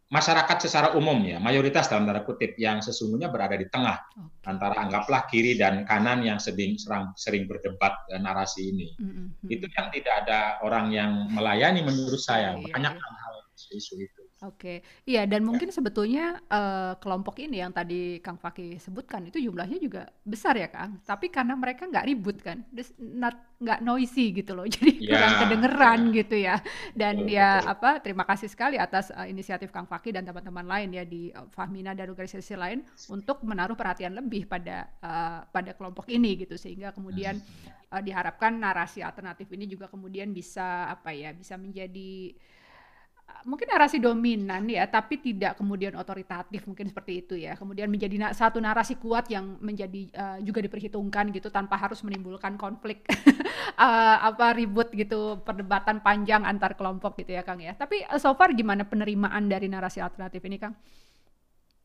[0.06, 4.50] masyarakat secara umum ya, mayoritas dalam tanda kutip yang sesungguhnya berada di tengah okay.
[4.54, 8.94] antara anggaplah kiri dan kanan yang sering sering, sering berdebat uh, narasi ini.
[9.02, 9.48] Mm -hmm.
[9.50, 12.54] Itu yang tidak ada orang yang melayani menurut saya.
[12.54, 13.02] Iya, Banyak iya.
[13.02, 13.36] hal-hal
[13.74, 14.14] isu itu.
[14.45, 15.45] Oke, iya dan ya.
[15.49, 20.69] mungkin sebetulnya uh, kelompok ini yang tadi Kang Fakih sebutkan itu jumlahnya juga besar ya
[20.69, 21.01] Kang.
[21.01, 22.62] Tapi karena mereka nggak ribut kan,
[23.58, 26.15] nggak noisy gitu loh, jadi ya, kurang kedengeran ya.
[26.21, 26.55] gitu ya.
[26.93, 27.73] Dan betul, ya betul.
[27.73, 31.49] apa, terima kasih sekali atas uh, inisiatif Kang Fakih dan teman-teman lain ya di uh,
[31.49, 36.93] Fahmina dan organisasi lain untuk menaruh perhatian lebih pada uh, pada kelompok ini gitu sehingga
[36.93, 37.41] kemudian
[37.89, 42.36] uh, diharapkan narasi alternatif ini juga kemudian bisa apa ya bisa menjadi
[43.45, 47.53] mungkin narasi dominan ya, tapi tidak kemudian otoritatif mungkin seperti itu ya.
[47.53, 52.57] Kemudian menjadi na satu narasi kuat yang menjadi uh, juga diperhitungkan gitu tanpa harus menimbulkan
[52.57, 53.05] konflik
[53.77, 57.77] uh, apa ribut gitu, perdebatan panjang antar kelompok gitu ya Kang ya.
[57.77, 60.73] Tapi uh, so far gimana penerimaan dari narasi alternatif ini Kang?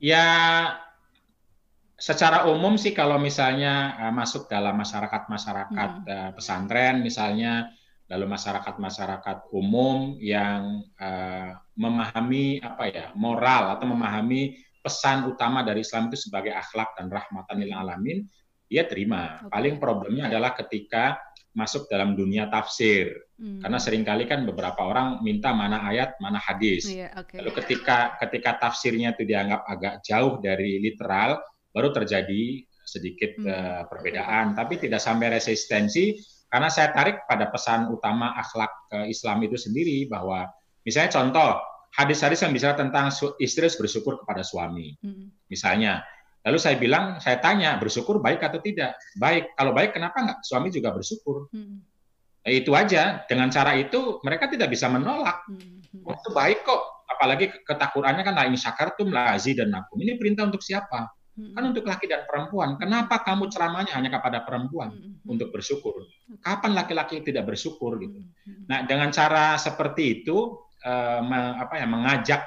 [0.00, 0.24] Ya
[2.00, 6.08] secara umum sih kalau misalnya uh, masuk dalam masyarakat-masyarakat hmm.
[6.08, 7.68] uh, pesantren misalnya
[8.10, 16.10] lalu masyarakat-masyarakat umum yang uh, memahami apa ya moral atau memahami pesan utama dari Islam
[16.10, 18.18] itu sebagai akhlak dan rahmatan lil alamin,
[18.66, 19.38] dia terima.
[19.46, 19.52] Okay.
[19.54, 21.22] Paling problemnya adalah ketika
[21.54, 23.14] masuk dalam dunia tafsir.
[23.38, 23.62] Hmm.
[23.62, 26.90] Karena sering kali kan beberapa orang minta mana ayat, mana hadis.
[26.90, 27.38] Yeah, okay.
[27.38, 31.38] Lalu ketika ketika tafsirnya itu dianggap agak jauh dari literal,
[31.70, 33.46] baru terjadi sedikit hmm.
[33.46, 36.18] uh, perbedaan, tapi tidak sampai resistensi
[36.50, 40.50] karena saya tarik pada pesan utama akhlak uh, Islam itu sendiri bahwa
[40.82, 41.62] misalnya contoh
[41.94, 44.98] hadis-hadis yang bicara tentang istri harus bersyukur kepada suami.
[44.98, 45.30] Hmm.
[45.46, 46.02] Misalnya,
[46.42, 48.98] lalu saya bilang, saya tanya bersyukur baik atau tidak?
[49.18, 49.54] Baik.
[49.54, 51.50] Kalau baik kenapa nggak suami juga bersyukur?
[51.54, 51.82] Hmm.
[52.40, 53.22] Nah, itu aja.
[53.26, 55.46] Dengan cara itu mereka tidak bisa menolak.
[55.46, 56.02] Hmm.
[56.06, 56.82] Oh, itu baik kok.
[57.10, 59.98] Apalagi ketakurannya kan lain syakartum lazi dan nakum.
[59.98, 61.10] Ini perintah untuk siapa?
[61.40, 61.56] Hmm.
[61.56, 62.76] Kan untuk laki dan perempuan.
[62.76, 65.24] Kenapa kamu ceramahnya hanya kepada perempuan hmm.
[65.24, 66.04] untuk bersyukur?
[66.44, 68.20] Kapan laki-laki tidak bersyukur gitu?
[68.68, 71.20] Nah, dengan cara seperti itu uh,
[71.56, 72.42] apa ya mengajak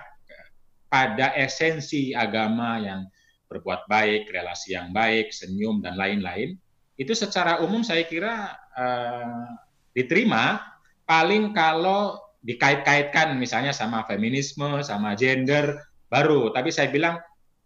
[0.93, 3.09] pada esensi agama yang
[3.49, 6.53] berbuat baik, relasi yang baik, senyum dan lain-lain,
[7.01, 9.49] itu secara umum saya kira uh,
[9.97, 10.61] diterima
[11.09, 15.81] paling kalau dikait-kaitkan misalnya sama feminisme, sama gender
[16.13, 16.53] baru.
[16.53, 17.17] Tapi saya bilang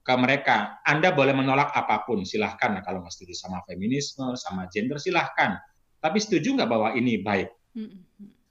[0.07, 2.79] ke mereka, Anda boleh menolak apa pun, silahkan.
[2.79, 5.59] Nah, kalau nggak setuju sama feminisme, sama gender, silahkan.
[5.99, 7.51] Tapi setuju nggak bahwa ini baik?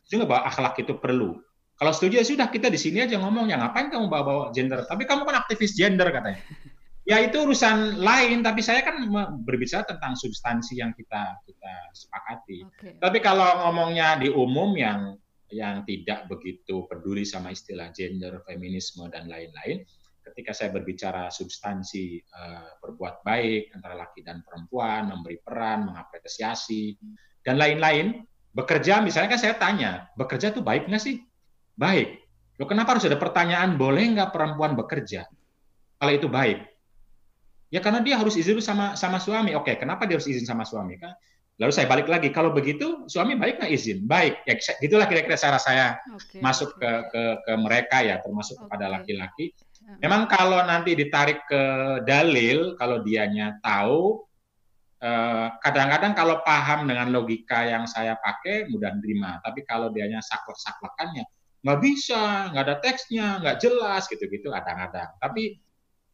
[0.04, 1.40] Setuju nggak bahwa akhlak itu perlu?
[1.80, 4.84] Kalau setuju ya sudah kita di sini aja ngomong, ya ngapain kamu bawa-bawa gender?
[4.84, 6.44] Tapi kamu kan aktivis gender katanya.
[7.06, 8.98] Ya itu urusan lain, tapi saya kan
[9.46, 12.66] berbicara tentang substansi yang kita kita sepakati.
[12.66, 12.98] Okay.
[12.98, 15.14] Tapi kalau ngomongnya di umum yang
[15.54, 19.86] yang tidak begitu peduli sama istilah gender, feminisme dan lain-lain,
[20.32, 26.98] ketika saya berbicara substansi uh, berbuat baik antara laki dan perempuan, memberi peran, mengapresiasi,
[27.46, 31.22] dan lain-lain, bekerja misalnya kan saya tanya, bekerja itu baik nggak sih?
[31.78, 32.26] Baik.
[32.58, 35.28] Loh kenapa harus ada pertanyaan, boleh nggak perempuan bekerja?
[35.96, 36.66] Kalau itu baik.
[37.70, 39.54] Ya karena dia harus izin sama sama suami.
[39.54, 40.98] Oke, kenapa dia harus izin sama suami?
[40.98, 41.12] Kan?
[41.56, 43.98] Lalu saya balik lagi, kalau begitu suami baik nggak izin?
[44.04, 48.62] Baik, ya gitulah kira-kira cara saya okay, masuk Ke, ke ke mereka ya, termasuk okay.
[48.68, 49.56] kepada laki-laki
[49.86, 51.62] Memang kalau nanti ditarik ke
[52.02, 54.18] dalil, kalau dianya tahu,
[54.98, 59.38] eh, kadang-kadang kalau paham dengan logika yang saya pakai mudah terima.
[59.46, 61.22] Tapi kalau dianya saklek-saklekannya,
[61.62, 65.14] nggak bisa, nggak ada teksnya, nggak jelas gitu-gitu kadang-kadang.
[65.22, 65.62] Tapi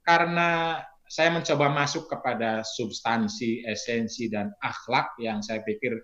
[0.04, 5.96] karena saya mencoba masuk kepada substansi, esensi dan akhlak yang saya pikir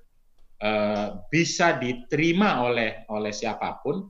[0.61, 4.05] uh, bisa diterima oleh oleh siapa pun,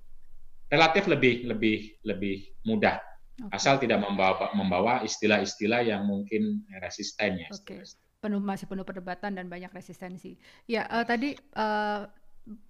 [0.71, 3.08] relatif lebih lebih lebih mudah
[3.39, 3.55] Okay.
[3.55, 7.49] Asal tidak membawa membawa istilah-istilah yang mungkin resisten ya.
[7.55, 7.79] Oke.
[7.79, 7.81] Okay.
[8.19, 10.35] Penuh masih penuh perdebatan dan banyak resistensi.
[10.67, 12.03] Ya, uh, tadi uh,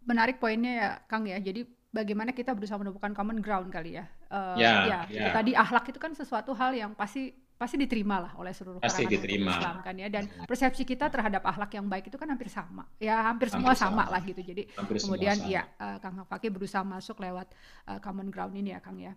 [0.04, 1.40] menarik poinnya ya Kang ya.
[1.40, 4.04] Jadi bagaimana kita berusaha menemukan common ground kali ya.
[4.28, 5.32] Uh, ya, ya, ya.
[5.32, 9.50] tadi akhlak itu kan sesuatu hal yang pasti pasti diterima lah oleh seluruh pasti diterima.
[9.50, 13.18] Islam kan ya dan persepsi kita terhadap akhlak yang baik itu kan hampir sama ya
[13.18, 14.06] hampir, hampir semua sama.
[14.06, 17.50] sama lah gitu jadi hampir kemudian ya uh, Kang Fakih berusaha masuk lewat
[17.90, 19.10] uh, common ground ini ya Kang ya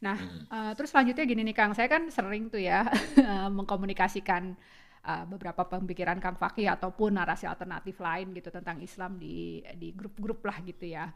[0.00, 0.44] Nah, hmm.
[0.48, 2.88] uh, terus selanjutnya gini nih Kang, saya kan sering tuh ya
[3.56, 4.56] mengkomunikasikan
[5.04, 10.44] uh, beberapa pemikiran Kang Fakih ataupun narasi alternatif lain gitu tentang Islam di di grup-grup
[10.44, 11.12] lah gitu ya.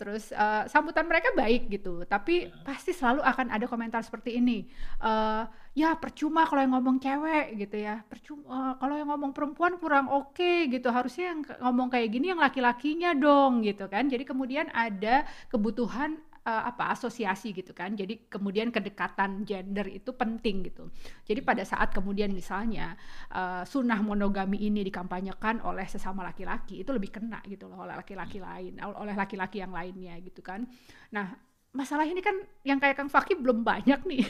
[0.00, 2.66] Terus uh, sambutan mereka baik gitu, tapi hmm.
[2.66, 4.66] pasti selalu akan ada komentar seperti ini.
[4.98, 5.46] Uh,
[5.78, 10.10] ya percuma kalau yang ngomong cewek gitu ya, percuma uh, kalau yang ngomong perempuan kurang
[10.10, 10.90] oke okay, gitu.
[10.90, 14.10] Harusnya yang ngomong kayak gini yang laki-lakinya dong gitu kan.
[14.10, 17.94] Jadi kemudian ada kebutuhan uh, apa asosiasi gitu kan.
[17.94, 20.90] Jadi kemudian kedekatan gender itu penting gitu.
[21.26, 22.94] Jadi pada saat kemudian misalnya
[23.32, 28.42] uh, sunnah monogami ini dikampanyekan oleh sesama laki-laki itu lebih kena gitu loh oleh laki-laki
[28.42, 30.66] lain, oleh laki-laki yang lainnya gitu kan.
[31.14, 32.36] Nah, masalah ini kan
[32.68, 34.24] yang kayak Kang Fakih belum banyak nih.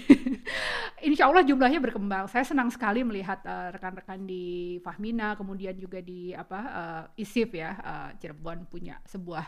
[1.11, 2.31] Insya Allah jumlahnya berkembang.
[2.31, 7.75] Saya senang sekali melihat eh, rekan-rekan di Fahmina, kemudian juga di apa uh, ISIF ya,
[7.83, 9.43] uh, Cirebon punya sebuah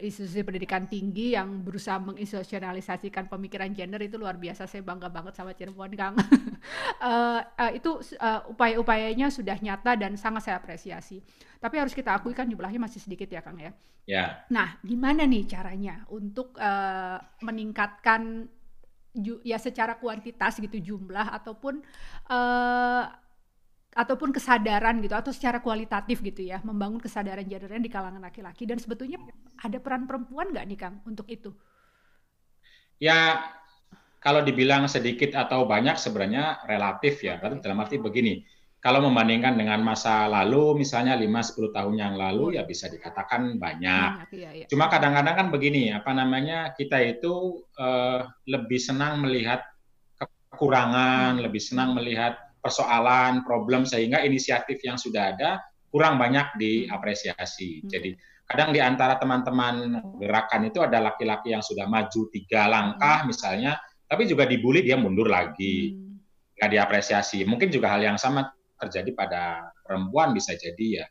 [0.00, 4.64] institusi pendidikan tinggi yang berusaha menginstitusionalisasikan pemikiran gender itu luar biasa.
[4.64, 6.16] Saya bangga banget sama Cirebon, Kang.
[6.16, 11.20] uh, uh, itu uh, upaya-upayanya sudah nyata dan sangat saya apresiasi.
[11.60, 13.76] Tapi harus kita akui kan jumlahnya masih sedikit ya, Kang ya.
[14.08, 14.48] Ya.
[14.48, 18.48] Nah, gimana nih caranya untuk uh, meningkatkan
[19.46, 21.78] ya secara kuantitas gitu jumlah ataupun
[22.32, 23.04] uh,
[23.94, 28.82] ataupun kesadaran gitu atau secara kualitatif gitu ya membangun kesadaran gendernya di kalangan laki-laki dan
[28.82, 29.22] sebetulnya
[29.62, 31.54] ada peran perempuan nggak nih Kang untuk itu?
[32.98, 33.42] Ya
[34.24, 37.36] kalau dibilang sedikit atau banyak sebenarnya relatif ya.
[37.36, 38.40] Tapi dalam arti begini,
[38.80, 44.08] kalau membandingkan dengan masa lalu misalnya 5-10 tahun yang lalu ya bisa dikatakan banyak.
[44.24, 44.66] banyak iya, iya.
[44.72, 49.60] Cuma kadang-kadang kan begini, apa namanya kita itu uh, lebih senang melihat
[50.16, 51.44] kekurangan, hmm.
[51.44, 55.60] lebih senang melihat persoalan, problem sehingga inisiatif yang sudah ada
[55.92, 57.84] kurang banyak diapresiasi.
[57.84, 57.88] Hmm.
[57.92, 58.10] Jadi
[58.48, 63.28] kadang di antara teman-teman gerakan itu ada laki-laki yang sudah maju tiga langkah hmm.
[63.28, 63.76] misalnya,
[64.08, 66.56] tapi juga dibully dia mundur lagi, hmm.
[66.56, 67.44] nggak diapresiasi.
[67.44, 68.48] Mungkin juga hal yang sama
[68.80, 71.06] terjadi pada perempuan bisa jadi ya.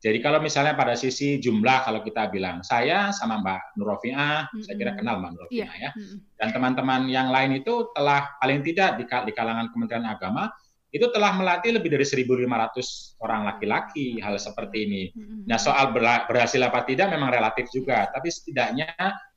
[0.00, 4.64] Jadi kalau misalnya pada sisi jumlah kalau kita bilang saya sama Mbak Nurofiah, mm-hmm.
[4.64, 5.72] saya kira kenal Mbak Nurofiah yeah.
[5.76, 6.18] ya, mm-hmm.
[6.40, 10.48] dan teman-teman yang lain itu telah paling tidak di, di kalangan Kementerian Agama
[10.90, 15.02] itu telah melatih lebih dari 1.500 orang laki-laki hal seperti ini.
[15.46, 15.94] Nah soal
[16.26, 18.90] berhasil apa tidak memang relatif juga, tapi setidaknya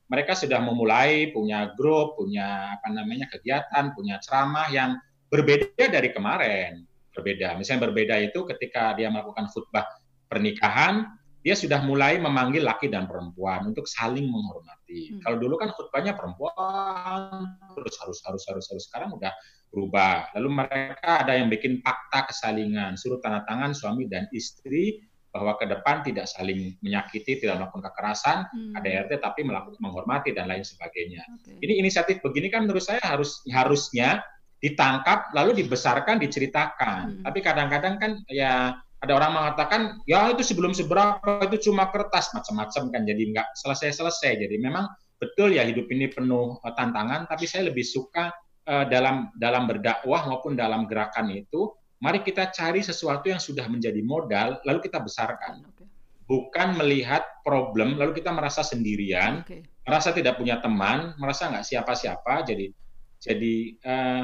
[0.09, 4.97] mereka sudah memulai punya grup, punya apa namanya kegiatan, punya ceramah yang
[5.29, 6.85] berbeda dari kemarin.
[7.13, 7.53] Berbeda.
[7.53, 9.85] Misalnya berbeda itu ketika dia melakukan khutbah
[10.25, 11.05] pernikahan,
[11.43, 15.13] dia sudah mulai memanggil laki dan perempuan untuk saling menghormati.
[15.13, 15.21] Hmm.
[15.21, 19.29] Kalau dulu kan khutbahnya perempuan terus harus harus harus harus sekarang udah
[19.73, 20.29] berubah.
[20.37, 25.01] Lalu mereka ada yang bikin fakta kesalingan, suruh tanda tangan suami dan istri
[25.33, 28.77] bahwa ke depan tidak saling menyakiti, tidak melakukan kekerasan, hmm.
[28.77, 31.25] RT tapi melakukan menghormati dan lain sebagainya.
[31.41, 31.57] Okay.
[31.57, 34.21] Ini inisiatif begini kan menurut saya harus harusnya
[34.61, 37.17] ditangkap lalu dibesarkan, diceritakan.
[37.17, 37.23] Hmm.
[37.25, 42.93] Tapi kadang-kadang kan ya ada orang mengatakan ya itu sebelum seberapa itu cuma kertas macam-macam
[42.93, 44.37] kan jadi nggak selesai-selesai.
[44.37, 44.85] Jadi memang
[45.17, 48.29] betul ya hidup ini penuh eh, tantangan, tapi saya lebih suka
[48.67, 51.71] uh, dalam dalam berdakwah maupun dalam gerakan itu,
[52.03, 55.63] mari kita cari sesuatu yang sudah menjadi modal, lalu kita besarkan.
[55.71, 55.87] Okay.
[56.23, 59.63] Bukan melihat problem, lalu kita merasa sendirian, okay.
[59.83, 62.47] merasa tidak punya teman, merasa nggak siapa-siapa.
[62.47, 62.71] Jadi,
[63.19, 64.23] jadi uh,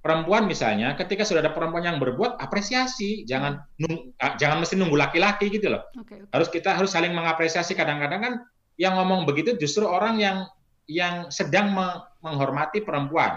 [0.00, 4.96] perempuan misalnya, ketika sudah ada perempuan yang berbuat, apresiasi, jangan nung, uh, jangan mesti nunggu
[4.96, 5.84] laki-laki gitu loh.
[6.04, 6.32] Okay, okay.
[6.32, 7.72] Harus kita harus saling mengapresiasi.
[7.76, 8.34] Kadang-kadang kan
[8.78, 10.46] yang ngomong begitu justru orang yang
[10.88, 11.76] yang sedang
[12.24, 13.36] menghormati perempuan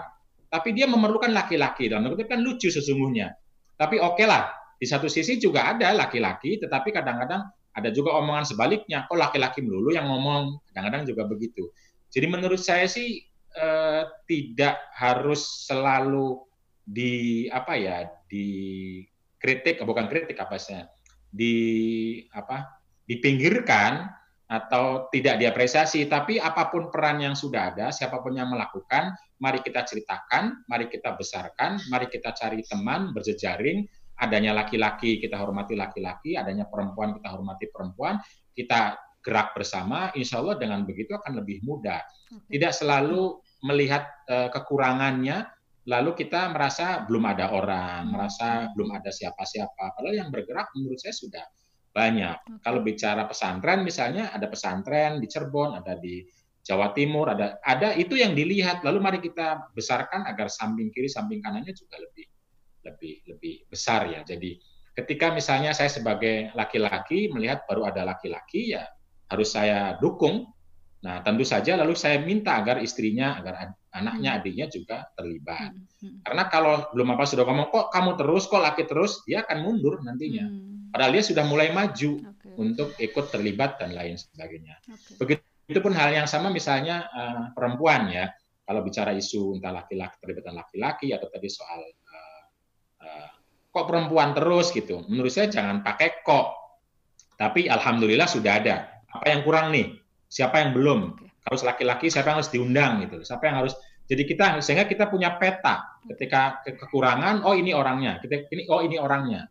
[0.51, 1.87] tapi dia memerlukan laki-laki.
[1.87, 3.31] Dalam itu kan lucu sesungguhnya.
[3.79, 8.43] Tapi oke okay lah, di satu sisi juga ada laki-laki, tetapi kadang-kadang ada juga omongan
[8.43, 9.07] sebaliknya.
[9.07, 10.59] Kok laki-laki melulu yang ngomong?
[10.69, 11.71] Kadang-kadang juga begitu.
[12.11, 13.23] Jadi menurut saya sih
[13.55, 16.43] eh, tidak harus selalu
[16.83, 18.99] di apa ya di
[19.39, 20.81] kritik bukan kritik apa sih
[21.31, 21.55] di
[22.35, 24.11] apa dipinggirkan
[24.51, 29.65] atau tidak diapresiasi tapi apa pun peran yang sudah ada siapa pun yang melakukan mari
[29.65, 33.83] kita ceritakan, mari kita besarkan, mari kita cari teman berjejaring,
[34.21, 38.21] adanya laki-laki kita hormati laki-laki, adanya perempuan kita hormati perempuan,
[38.53, 42.01] kita gerak bersama, insya Allah dengan begitu akan lebih mudah.
[42.49, 45.45] Tidak selalu melihat uh, kekurangannya,
[45.89, 48.11] lalu kita merasa belum ada orang, hmm.
[48.13, 49.97] merasa belum ada siapa-siapa.
[49.97, 51.45] Padahal yang bergerak menurut saya sudah
[51.91, 52.63] banyak.
[52.63, 56.23] Kalau bicara pesantren misalnya, ada pesantren di Cirebon, ada di
[56.61, 61.41] Jawa Timur ada ada itu yang dilihat lalu mari kita besarkan agar samping kiri samping
[61.41, 62.25] kanannya juga lebih
[62.85, 64.57] lebih lebih besar ya jadi
[64.93, 68.85] ketika misalnya saya sebagai laki-laki melihat baru ada laki-laki ya
[69.31, 70.49] harus saya dukung
[71.01, 74.37] nah tentu saja lalu saya minta agar istrinya agar anaknya hmm.
[74.37, 76.17] adiknya juga terlibat hmm, hmm.
[76.21, 79.97] karena kalau belum apa sudah ngomong kok kamu terus kok laki terus dia akan mundur
[80.05, 80.45] nantinya
[80.93, 82.53] padahal dia sudah mulai maju okay.
[82.53, 85.17] untuk ikut terlibat dan lain sebagainya okay.
[85.17, 88.27] begitu itu pun hal yang sama misalnya uh, perempuan ya.
[88.61, 92.43] Kalau bicara isu entah laki-laki terlibatan laki-laki atau tadi soal uh,
[93.03, 93.29] uh,
[93.71, 95.07] kok perempuan terus gitu.
[95.07, 96.59] Menurut saya jangan pakai kok.
[97.39, 99.01] Tapi alhamdulillah sudah ada.
[99.09, 99.97] Apa yang kurang nih?
[100.29, 101.17] Siapa yang belum?
[101.41, 103.25] Kalau laki-laki siapa yang harus diundang gitu.
[103.25, 103.73] Siapa yang harus
[104.11, 108.99] jadi kita sehingga kita punya peta ketika kekurangan oh ini orangnya, kita ini oh ini
[108.99, 109.47] orangnya.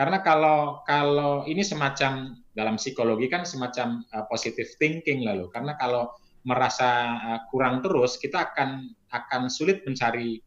[0.00, 6.08] Karena kalau kalau ini semacam dalam psikologi kan semacam uh, positive thinking lalu karena kalau
[6.48, 10.40] merasa uh, kurang terus, kita akan akan sulit mencari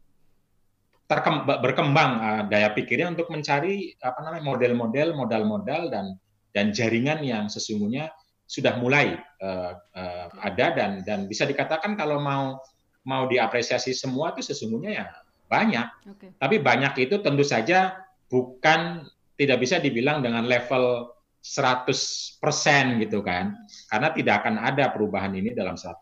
[1.06, 6.18] terkem, berkembang uh, daya pikirnya untuk mencari apa namanya model-model, modal-modal dan
[6.50, 8.10] dan jaringan yang sesungguhnya
[8.50, 12.58] sudah mulai uh, uh, ada dan dan bisa dikatakan kalau mau
[13.06, 15.06] mau diapresiasi semua itu sesungguhnya ya
[15.46, 15.86] banyak.
[16.18, 16.30] Okay.
[16.42, 21.14] Tapi banyak itu tentu saja bukan tidak bisa dibilang dengan level
[21.44, 23.52] 100% gitu kan.
[23.92, 26.00] Karena tidak akan ada perubahan ini dalam 100%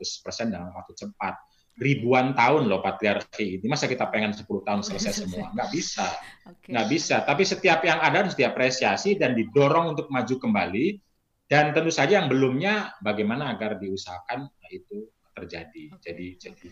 [0.54, 1.34] dalam waktu cepat.
[1.72, 3.66] Ribuan tahun loh patriarki ini.
[3.66, 5.50] Masa kita pengen 10 tahun selesai semua?
[5.50, 6.06] Nggak bisa.
[6.46, 6.70] Okay.
[6.70, 7.16] Nggak bisa.
[7.26, 11.00] Tapi setiap yang ada harus diapresiasi dan didorong untuk maju kembali.
[11.48, 15.96] Dan tentu saja yang belumnya bagaimana agar diusahakan itu terjadi.
[15.96, 16.00] Okay.
[16.06, 16.66] Jadi jadi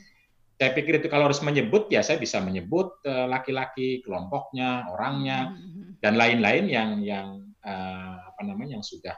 [0.61, 6.05] saya pikir itu kalau harus menyebut ya saya bisa menyebut eh, laki-laki, kelompoknya, orangnya mm-hmm.
[6.05, 7.29] dan lain-lain yang yang
[7.65, 9.17] uh, apa namanya yang sudah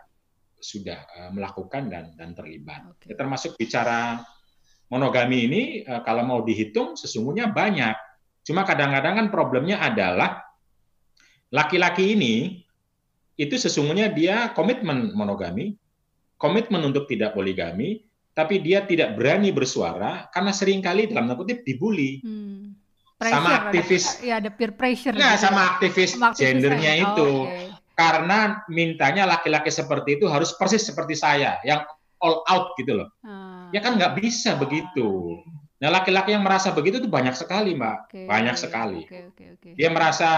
[0.62, 2.86] sudah uh, melakukan dan dan terlibat.
[2.94, 3.10] Okay.
[3.10, 4.22] Ya, termasuk bicara
[4.86, 7.98] monogami ini uh, kalau mau dihitung sesungguhnya banyak.
[8.46, 10.46] Cuma kadang-kadang kan problemnya adalah
[11.50, 12.62] laki-laki ini
[13.34, 15.74] itu sesungguhnya dia komitmen monogami,
[16.38, 21.64] komitmen untuk tidak poligami, tapi dia tidak berani bersuara karena sering kali dalam tanda kutip
[21.64, 22.20] dibully.
[22.24, 22.76] Hmm.
[23.22, 25.46] sama aktivis ada, ya ada peer pressure nah, gitu.
[25.46, 27.70] sama aktivis sama gendernya oh, itu okay.
[27.94, 31.86] karena mintanya laki-laki seperti itu harus persis seperti saya yang
[32.18, 33.70] all out gitu loh hmm.
[33.70, 35.38] ya kan nggak bisa begitu
[35.78, 38.26] nah laki-laki yang merasa begitu tuh banyak sekali mbak okay.
[38.26, 39.72] banyak sekali okay, okay, okay.
[39.78, 40.28] dia merasa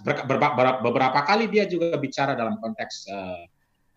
[0.00, 3.44] ber, ber, ber, beberapa kali dia juga bicara dalam konteks uh,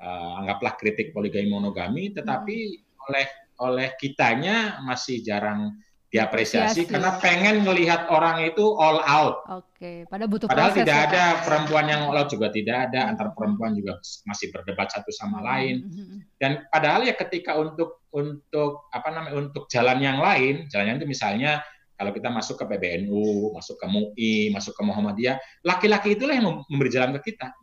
[0.03, 3.25] uh, anggaplah kritik poligami monogami tetapi hmm oleh
[3.59, 5.75] oleh kitanya masih jarang
[6.15, 6.91] diapresiasi Apresiasi.
[6.91, 9.43] karena pengen melihat orang itu all out.
[9.51, 13.11] Oke, pada butuh Padahal proses tidak ya, ada perempuan yang all out juga tidak ada,
[13.11, 15.75] antar perempuan juga masih berdebat satu sama hmm, lain.
[15.83, 16.19] Hmm, hmm.
[16.39, 21.59] Dan padahal ya ketika untuk untuk apa namanya untuk jalan yang lain, jalan itu misalnya
[21.99, 25.35] kalau kita masuk ke PBNU, masuk ke MUI, masuk ke Muhammadiyah,
[25.67, 27.55] laki-laki itulah yang memberi jalan ke kita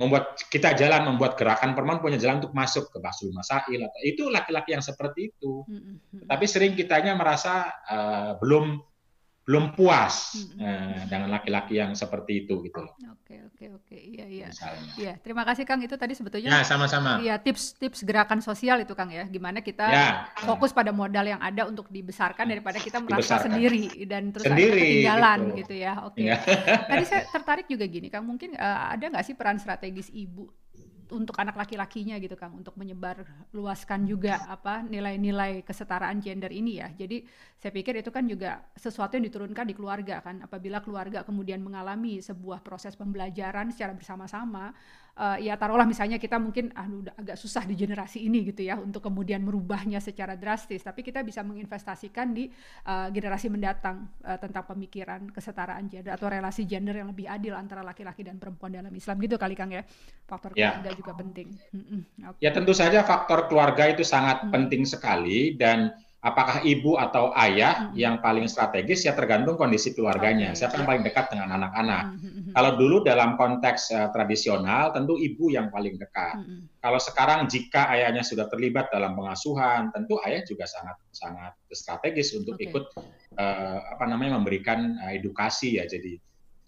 [0.00, 4.32] membuat kita jalan membuat gerakan perempuan punya jalan untuk masuk ke Basul Masail atau itu
[4.32, 5.60] laki-laki yang seperti itu.
[5.68, 6.24] Mm-hmm.
[6.24, 8.80] Tapi sering kitanya merasa uh, belum
[9.50, 10.62] belum puas mm-hmm.
[10.62, 12.94] uh, dengan laki-laki yang seperti itu gitu loh.
[13.18, 14.48] Oke oke oke iya iya.
[14.94, 16.54] Iya terima kasih Kang itu tadi sebetulnya.
[16.54, 17.18] Ya sama-sama.
[17.18, 20.30] Iya tips-tips gerakan sosial itu Kang ya gimana kita ya.
[20.46, 23.46] fokus pada modal yang ada untuk dibesarkan daripada kita merasa dibesarkan.
[23.50, 25.92] sendiri dan terus sendiri, ketinggalan gitu, gitu ya.
[26.06, 26.22] Oke.
[26.30, 26.38] Ya.
[26.86, 30.46] tadi saya tertarik juga gini Kang mungkin uh, ada nggak sih peran strategis ibu
[31.10, 36.88] untuk anak laki-lakinya gitu Kang untuk menyebar luaskan juga apa nilai-nilai kesetaraan gender ini ya.
[36.94, 37.26] Jadi
[37.58, 40.42] saya pikir itu kan juga sesuatu yang diturunkan di keluarga kan.
[40.42, 44.72] Apabila keluarga kemudian mengalami sebuah proses pembelajaran secara bersama-sama
[45.16, 48.78] uh, ya taruhlah misalnya kita mungkin ah udah agak susah di generasi ini gitu ya
[48.78, 52.46] untuk kemudian merubahnya secara drastis tapi kita bisa menginvestasikan di
[52.86, 57.82] uh, generasi mendatang uh, tentang pemikiran kesetaraan gender atau relasi gender yang lebih adil antara
[57.82, 59.82] laki-laki dan perempuan dalam Islam gitu kali Kang ya
[60.28, 60.78] faktor ya.
[60.78, 61.48] keluarga juga penting
[62.36, 62.44] okay.
[62.44, 64.50] ya tentu saja faktor keluarga itu sangat hmm.
[64.52, 65.90] penting sekali dan
[66.20, 67.96] apakah ibu atau ayah mm-hmm.
[67.96, 70.52] yang paling strategis ya tergantung kondisi keluarganya.
[70.52, 72.04] Siapa yang paling dekat dengan anak-anak.
[72.12, 72.52] Mm-hmm.
[72.52, 76.44] Kalau dulu dalam konteks uh, tradisional tentu ibu yang paling dekat.
[76.80, 82.60] Kalau sekarang jika ayahnya sudah terlibat dalam pengasuhan, tentu ayah juga sangat sangat strategis untuk
[82.60, 82.68] okay.
[82.68, 82.84] ikut
[83.40, 85.88] uh, apa namanya memberikan uh, edukasi ya.
[85.88, 86.20] Jadi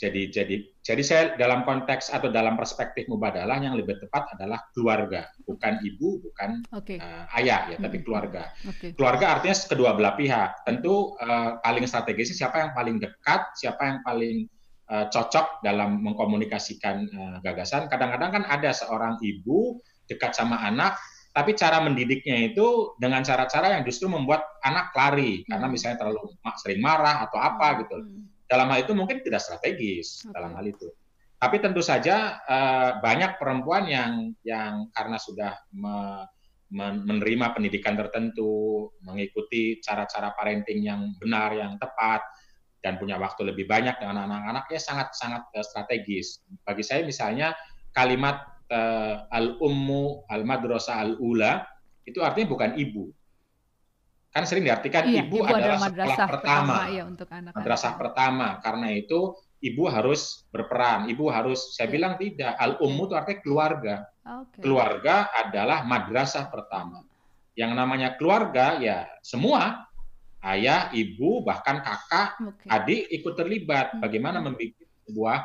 [0.02, 5.30] jadi jadi jadi saya dalam konteks atau dalam perspektif mubadalah yang lebih tepat adalah keluarga,
[5.46, 6.98] bukan ibu, bukan okay.
[6.98, 8.50] uh, eh, ayah ya, tapi keluarga.
[8.66, 8.90] Okay.
[8.98, 10.66] Keluarga artinya kedua belah pihak.
[10.66, 14.50] Tentu uh, paling strategis siapa yang paling dekat, siapa yang paling
[14.90, 17.86] uh, cocok dalam mengkomunikasikan uh, gagasan.
[17.86, 19.78] Kadang-kadang kan ada seorang ibu
[20.10, 20.98] dekat sama anak,
[21.30, 25.74] tapi cara mendidiknya itu dengan cara-cara yang justru membuat anak lari karena hmm.
[25.78, 26.26] misalnya terlalu
[26.58, 27.96] sering marah atau apa gitu.
[28.52, 30.36] Dalam hal itu mungkin tidak strategis okay.
[30.36, 30.92] dalam hal itu.
[31.40, 36.28] Tapi tentu saja uh, banyak perempuan yang yang karena sudah me,
[36.76, 42.20] menerima pendidikan tertentu, mengikuti cara-cara parenting yang benar, yang tepat,
[42.84, 46.44] dan punya waktu lebih banyak dengan anak-anak ya sangat-sangat uh, strategis.
[46.62, 47.56] Bagi saya misalnya
[47.96, 51.64] kalimat uh, al-ummu al-madrasah al-ula
[52.04, 53.08] itu artinya bukan ibu,
[54.32, 56.96] kan sering diartikan iya, ibu, ibu adalah, adalah sekolah pertama, pertama.
[56.96, 57.56] Ya untuk anak, -anak.
[57.60, 58.48] madrasah pertama.
[58.64, 59.20] Karena itu
[59.60, 61.06] ibu harus berperan.
[61.12, 61.94] Ibu harus saya iya.
[61.94, 62.52] bilang tidak.
[62.56, 63.96] Al ummu itu artinya keluarga.
[64.22, 64.62] Okay.
[64.62, 67.04] keluarga adalah madrasah pertama.
[67.52, 69.84] Yang namanya keluarga ya semua
[70.46, 72.68] ayah ibu bahkan kakak okay.
[72.72, 73.92] adik ikut terlibat.
[74.00, 74.72] Bagaimana membuat
[75.04, 75.38] sebuah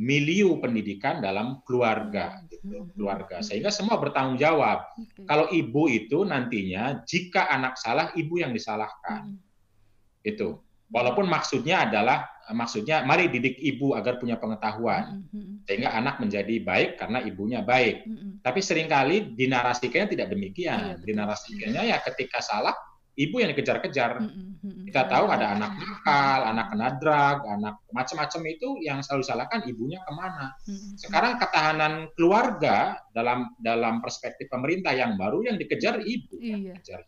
[0.00, 2.48] milieu pendidikan dalam keluarga, hmm.
[2.48, 2.88] gitu, hmm.
[2.96, 3.36] keluarga.
[3.44, 4.88] Sehingga semua bertanggung jawab.
[4.96, 5.28] Okay.
[5.28, 9.36] Kalau ibu itu nantinya jika anak salah, ibu yang disalahkan.
[9.36, 10.24] Hmm.
[10.24, 10.62] Itu.
[10.92, 15.24] Walaupun maksudnya adalah maksudnya mari didik ibu agar punya pengetahuan
[15.64, 18.04] sehingga anak menjadi baik karena ibunya baik.
[18.44, 21.00] Tapi sering kali dinarasikannya tidak demikian.
[21.00, 22.76] Iya, dinarasikannya ya ketika salah
[23.16, 24.20] ibu yang dikejar-kejar.
[24.62, 29.98] Kita tahu ada anak nakal, anak kena drug, anak macam-macam itu yang selalu salahkan ibunya
[30.04, 30.54] ke mana.
[30.96, 36.38] Sekarang ketahanan keluarga dalam dalam perspektif pemerintah yang baru yang dikejar ibu.
[36.38, 36.78] Iya.
[36.78, 37.04] Yang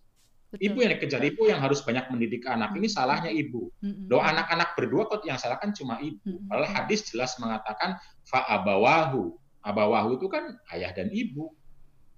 [0.54, 2.78] Ibu yang dikejar ibu yang harus banyak mendidik anak.
[2.78, 3.74] Ini salahnya ibu.
[3.82, 6.38] Doa anak-anak berdua kok yang salahkan cuma ibu.
[6.46, 7.98] Padahal hadis jelas mengatakan
[8.30, 9.34] fa'abawahu.
[9.64, 11.50] Abawahu itu kan ayah dan ibu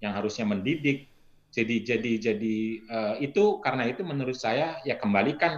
[0.03, 1.09] yang harusnya mendidik
[1.57, 5.57] jadi jadi jadi uh, itu karena itu menurut saya ya kembalikan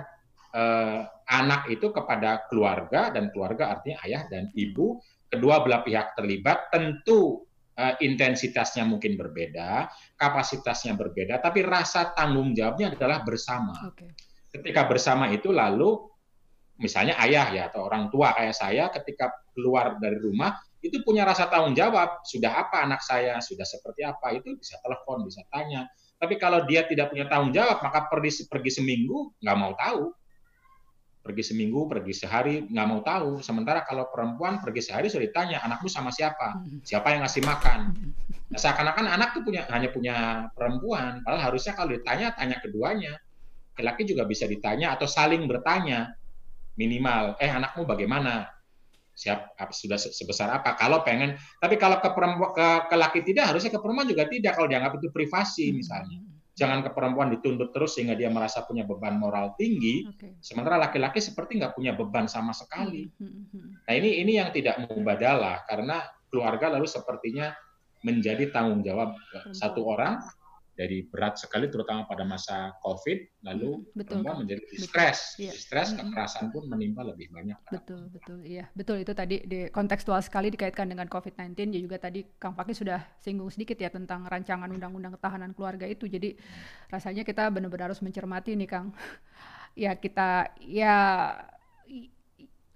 [0.56, 5.04] uh, anak itu kepada keluarga dan keluarga artinya ayah dan ibu.
[5.30, 7.44] Kedua belah pihak terlibat tentu
[7.76, 13.76] uh, intensitasnya mungkin berbeda kapasitasnya berbeda tapi rasa tanggung jawabnya adalah bersama.
[13.92, 14.12] Okay.
[14.50, 16.10] ketika bersama itu lalu
[16.82, 21.52] misalnya ayah ya atau orang tua kayak saya ketika keluar dari rumah itu punya rasa
[21.52, 22.24] tanggung jawab.
[22.24, 25.88] Sudah apa anak saya, sudah seperti apa, itu bisa telepon, bisa tanya.
[26.20, 30.12] Tapi kalau dia tidak punya tanggung jawab, maka pergi, pergi seminggu nggak mau tahu.
[31.20, 33.44] Pergi seminggu, pergi sehari, nggak mau tahu.
[33.44, 36.64] Sementara kalau perempuan pergi sehari sudah ditanya, anakmu sama siapa?
[36.84, 37.80] Siapa yang ngasih makan?
[38.50, 40.16] Nah, seakan-akan anak itu punya hanya punya
[40.58, 41.22] perempuan.
[41.22, 43.14] Padahal harusnya kalau ditanya, tanya keduanya.
[43.78, 46.18] Laki-laki juga bisa ditanya atau saling bertanya.
[46.74, 48.50] Minimal, eh anakmu bagaimana?
[49.20, 50.80] Siap sudah sebesar apa.
[50.80, 54.56] Kalau pengen tapi kalau ke perempuan ke, ke laki tidak harusnya ke perempuan juga tidak
[54.56, 55.76] kalau dianggap itu privasi hmm.
[55.76, 56.20] misalnya.
[56.56, 60.08] Jangan ke perempuan dituntut terus sehingga dia merasa punya beban moral tinggi.
[60.16, 60.40] Okay.
[60.40, 63.08] sementara laki-laki seperti nggak punya beban sama sekali.
[63.20, 67.52] Hmm, hmm, nah ini ini yang tidak mubadalah karena keluarga lalu sepertinya
[68.04, 69.16] menjadi tanggung jawab
[69.52, 70.24] satu orang
[70.80, 75.36] dari berat sekali terutama pada masa COVID lalu betul, perempuan menjadi stres.
[75.36, 75.52] Iya.
[75.52, 78.40] stres kekerasan pun menimpa lebih banyak betul betul.
[78.48, 79.04] Iya betul.
[79.04, 83.52] Itu tadi di kontekstual sekali dikaitkan dengan COVID-19 ya juga tadi Kang Fakih sudah singgung
[83.52, 86.08] sedikit ya tentang rancangan undang-undang ketahanan keluarga itu.
[86.08, 86.40] Jadi
[86.88, 88.96] rasanya kita benar-benar harus mencermati nih Kang.
[89.78, 90.98] Ya kita ya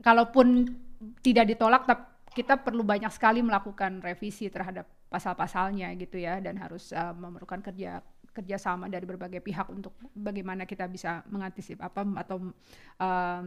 [0.06, 0.72] kalaupun
[1.20, 6.90] tidak ditolak tapi kita perlu banyak sekali melakukan revisi terhadap pasal-pasalnya gitu ya dan harus
[6.90, 8.02] uh, memerlukan kerja
[8.34, 12.50] kerjasama dari berbagai pihak untuk bagaimana kita bisa mengantisip apa atau
[12.98, 13.46] um,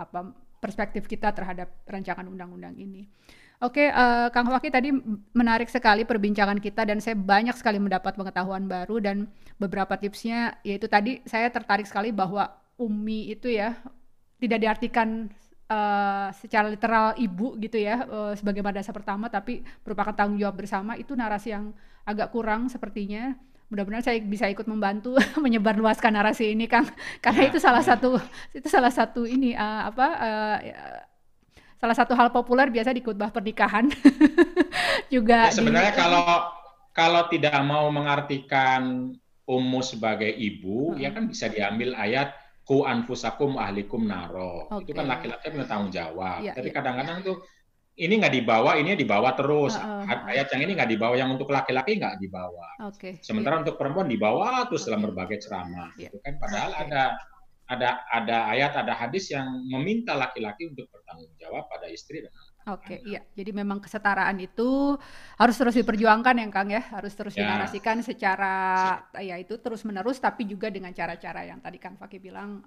[0.00, 0.20] apa
[0.64, 3.04] perspektif kita terhadap rancangan undang-undang ini.
[3.62, 4.90] Oke, okay, uh, Kang Waki tadi
[5.36, 10.90] menarik sekali perbincangan kita dan saya banyak sekali mendapat pengetahuan baru dan beberapa tipsnya yaitu
[10.90, 13.78] tadi saya tertarik sekali bahwa umi itu ya
[14.42, 15.30] tidak diartikan
[15.72, 20.94] uh, secara literal ibu gitu ya uh, sebagai madrasah pertama tapi merupakan tanggung jawab bersama
[21.00, 21.72] itu narasi yang
[22.04, 23.32] agak kurang sepertinya
[23.72, 26.84] mudah-mudahan saya bisa ikut membantu menyebarluaskan narasi ini Kang
[27.24, 27.96] karena ya, itu salah ya.
[27.96, 28.20] satu
[28.52, 30.56] itu salah satu ini uh, apa uh,
[31.80, 33.88] salah satu hal populer biasa di khutbah pernikahan
[35.14, 36.24] juga ya, sebenarnya di, kalau
[36.92, 39.10] kalau tidak mau mengartikan
[39.48, 41.02] ummu sebagai ibu uh -huh.
[41.02, 42.41] ya kan bisa diambil ayat
[42.72, 44.64] ku anfusakum ahlikum naro.
[44.80, 44.96] Okay.
[44.96, 46.40] Itu kan laki-laki punya tanggung jawab.
[46.40, 46.76] Yeah, Tapi iya.
[46.80, 47.28] kadang-kadang yeah.
[47.28, 47.36] tuh
[48.00, 49.76] ini nggak dibawa, ini dibawa terus.
[49.76, 52.96] Uh, uh, Ayat yang ini nggak dibawa, yang untuk laki-laki nggak dibawa.
[52.96, 53.20] Okay.
[53.20, 53.62] Sementara yeah.
[53.68, 54.88] untuk perempuan dibawa terus okay.
[54.88, 55.92] dalam berbagai ceramah.
[56.00, 56.08] Yeah.
[56.08, 56.84] Itu kan padahal okay.
[56.88, 57.02] ada
[57.68, 62.32] ada ada ayat, ada hadis yang meminta laki-laki untuk bertanggung jawab pada istri dan.
[62.70, 63.20] Oke, okay, iya.
[63.34, 64.94] Jadi memang kesetaraan itu
[65.34, 67.42] harus terus diperjuangkan ya Kang ya, harus terus ya.
[67.42, 68.54] dinarasikan secara
[69.18, 72.62] ya itu terus menerus tapi juga dengan cara-cara yang tadi Kang Fakih bilang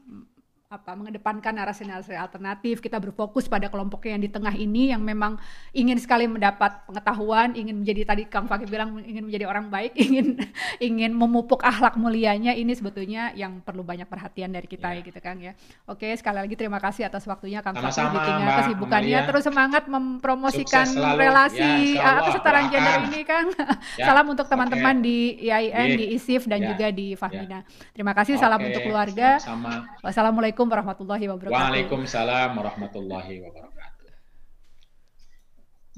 [0.66, 5.38] apa mengedepankan narasi-narasi alternatif kita berfokus pada kelompoknya yang di tengah ini yang memang
[5.78, 10.42] ingin sekali mendapat pengetahuan ingin menjadi tadi Kang Fakih bilang ingin menjadi orang baik ingin
[10.82, 14.98] ingin memupuk akhlak mulianya ini sebetulnya yang perlu banyak perhatian dari kita yeah.
[14.98, 15.54] ya gitu Kang ya
[15.86, 20.90] oke sekali lagi terima kasih atas waktunya Kang Fakih di tengah kesibukannya terus semangat mempromosikan
[21.14, 23.54] relasi ya, kesetaraan gender ini Kang
[24.02, 24.10] ya.
[24.10, 25.06] salam untuk teman-teman okay.
[25.06, 26.74] di IAIN di ISIF dan ya.
[26.74, 27.94] juga di Fahmina ya.
[27.94, 29.86] terima kasih salam untuk keluarga Sama.
[30.02, 31.68] wassalamualaikum Assalamualaikum warahmatullahi wabarakatuh.
[31.68, 34.12] Waalaikumsalam warahmatullahi wabarakatuh.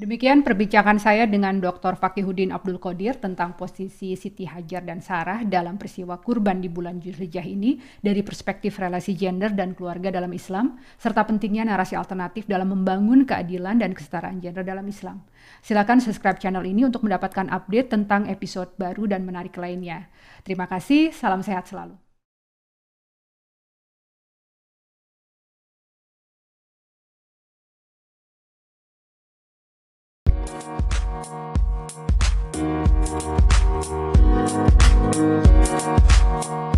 [0.01, 1.93] Demikian perbincangan saya dengan Dr.
[1.93, 7.45] Fakihudin Abdul Qadir tentang posisi Siti Hajar dan Sarah dalam peristiwa kurban di bulan Zulhijjah
[7.45, 13.30] ini dari perspektif relasi gender dan keluarga dalam Islam, serta pentingnya narasi alternatif dalam membangun
[13.30, 15.22] keadilan dan kesetaraan gender dalam Islam.
[15.62, 20.10] Silakan subscribe channel ini untuk mendapatkan update tentang episode baru dan menarik lainnya.
[20.41, 22.07] Terima kasih, salam sehat selalu.
[33.80, 34.18] Thank
[36.48, 36.77] you.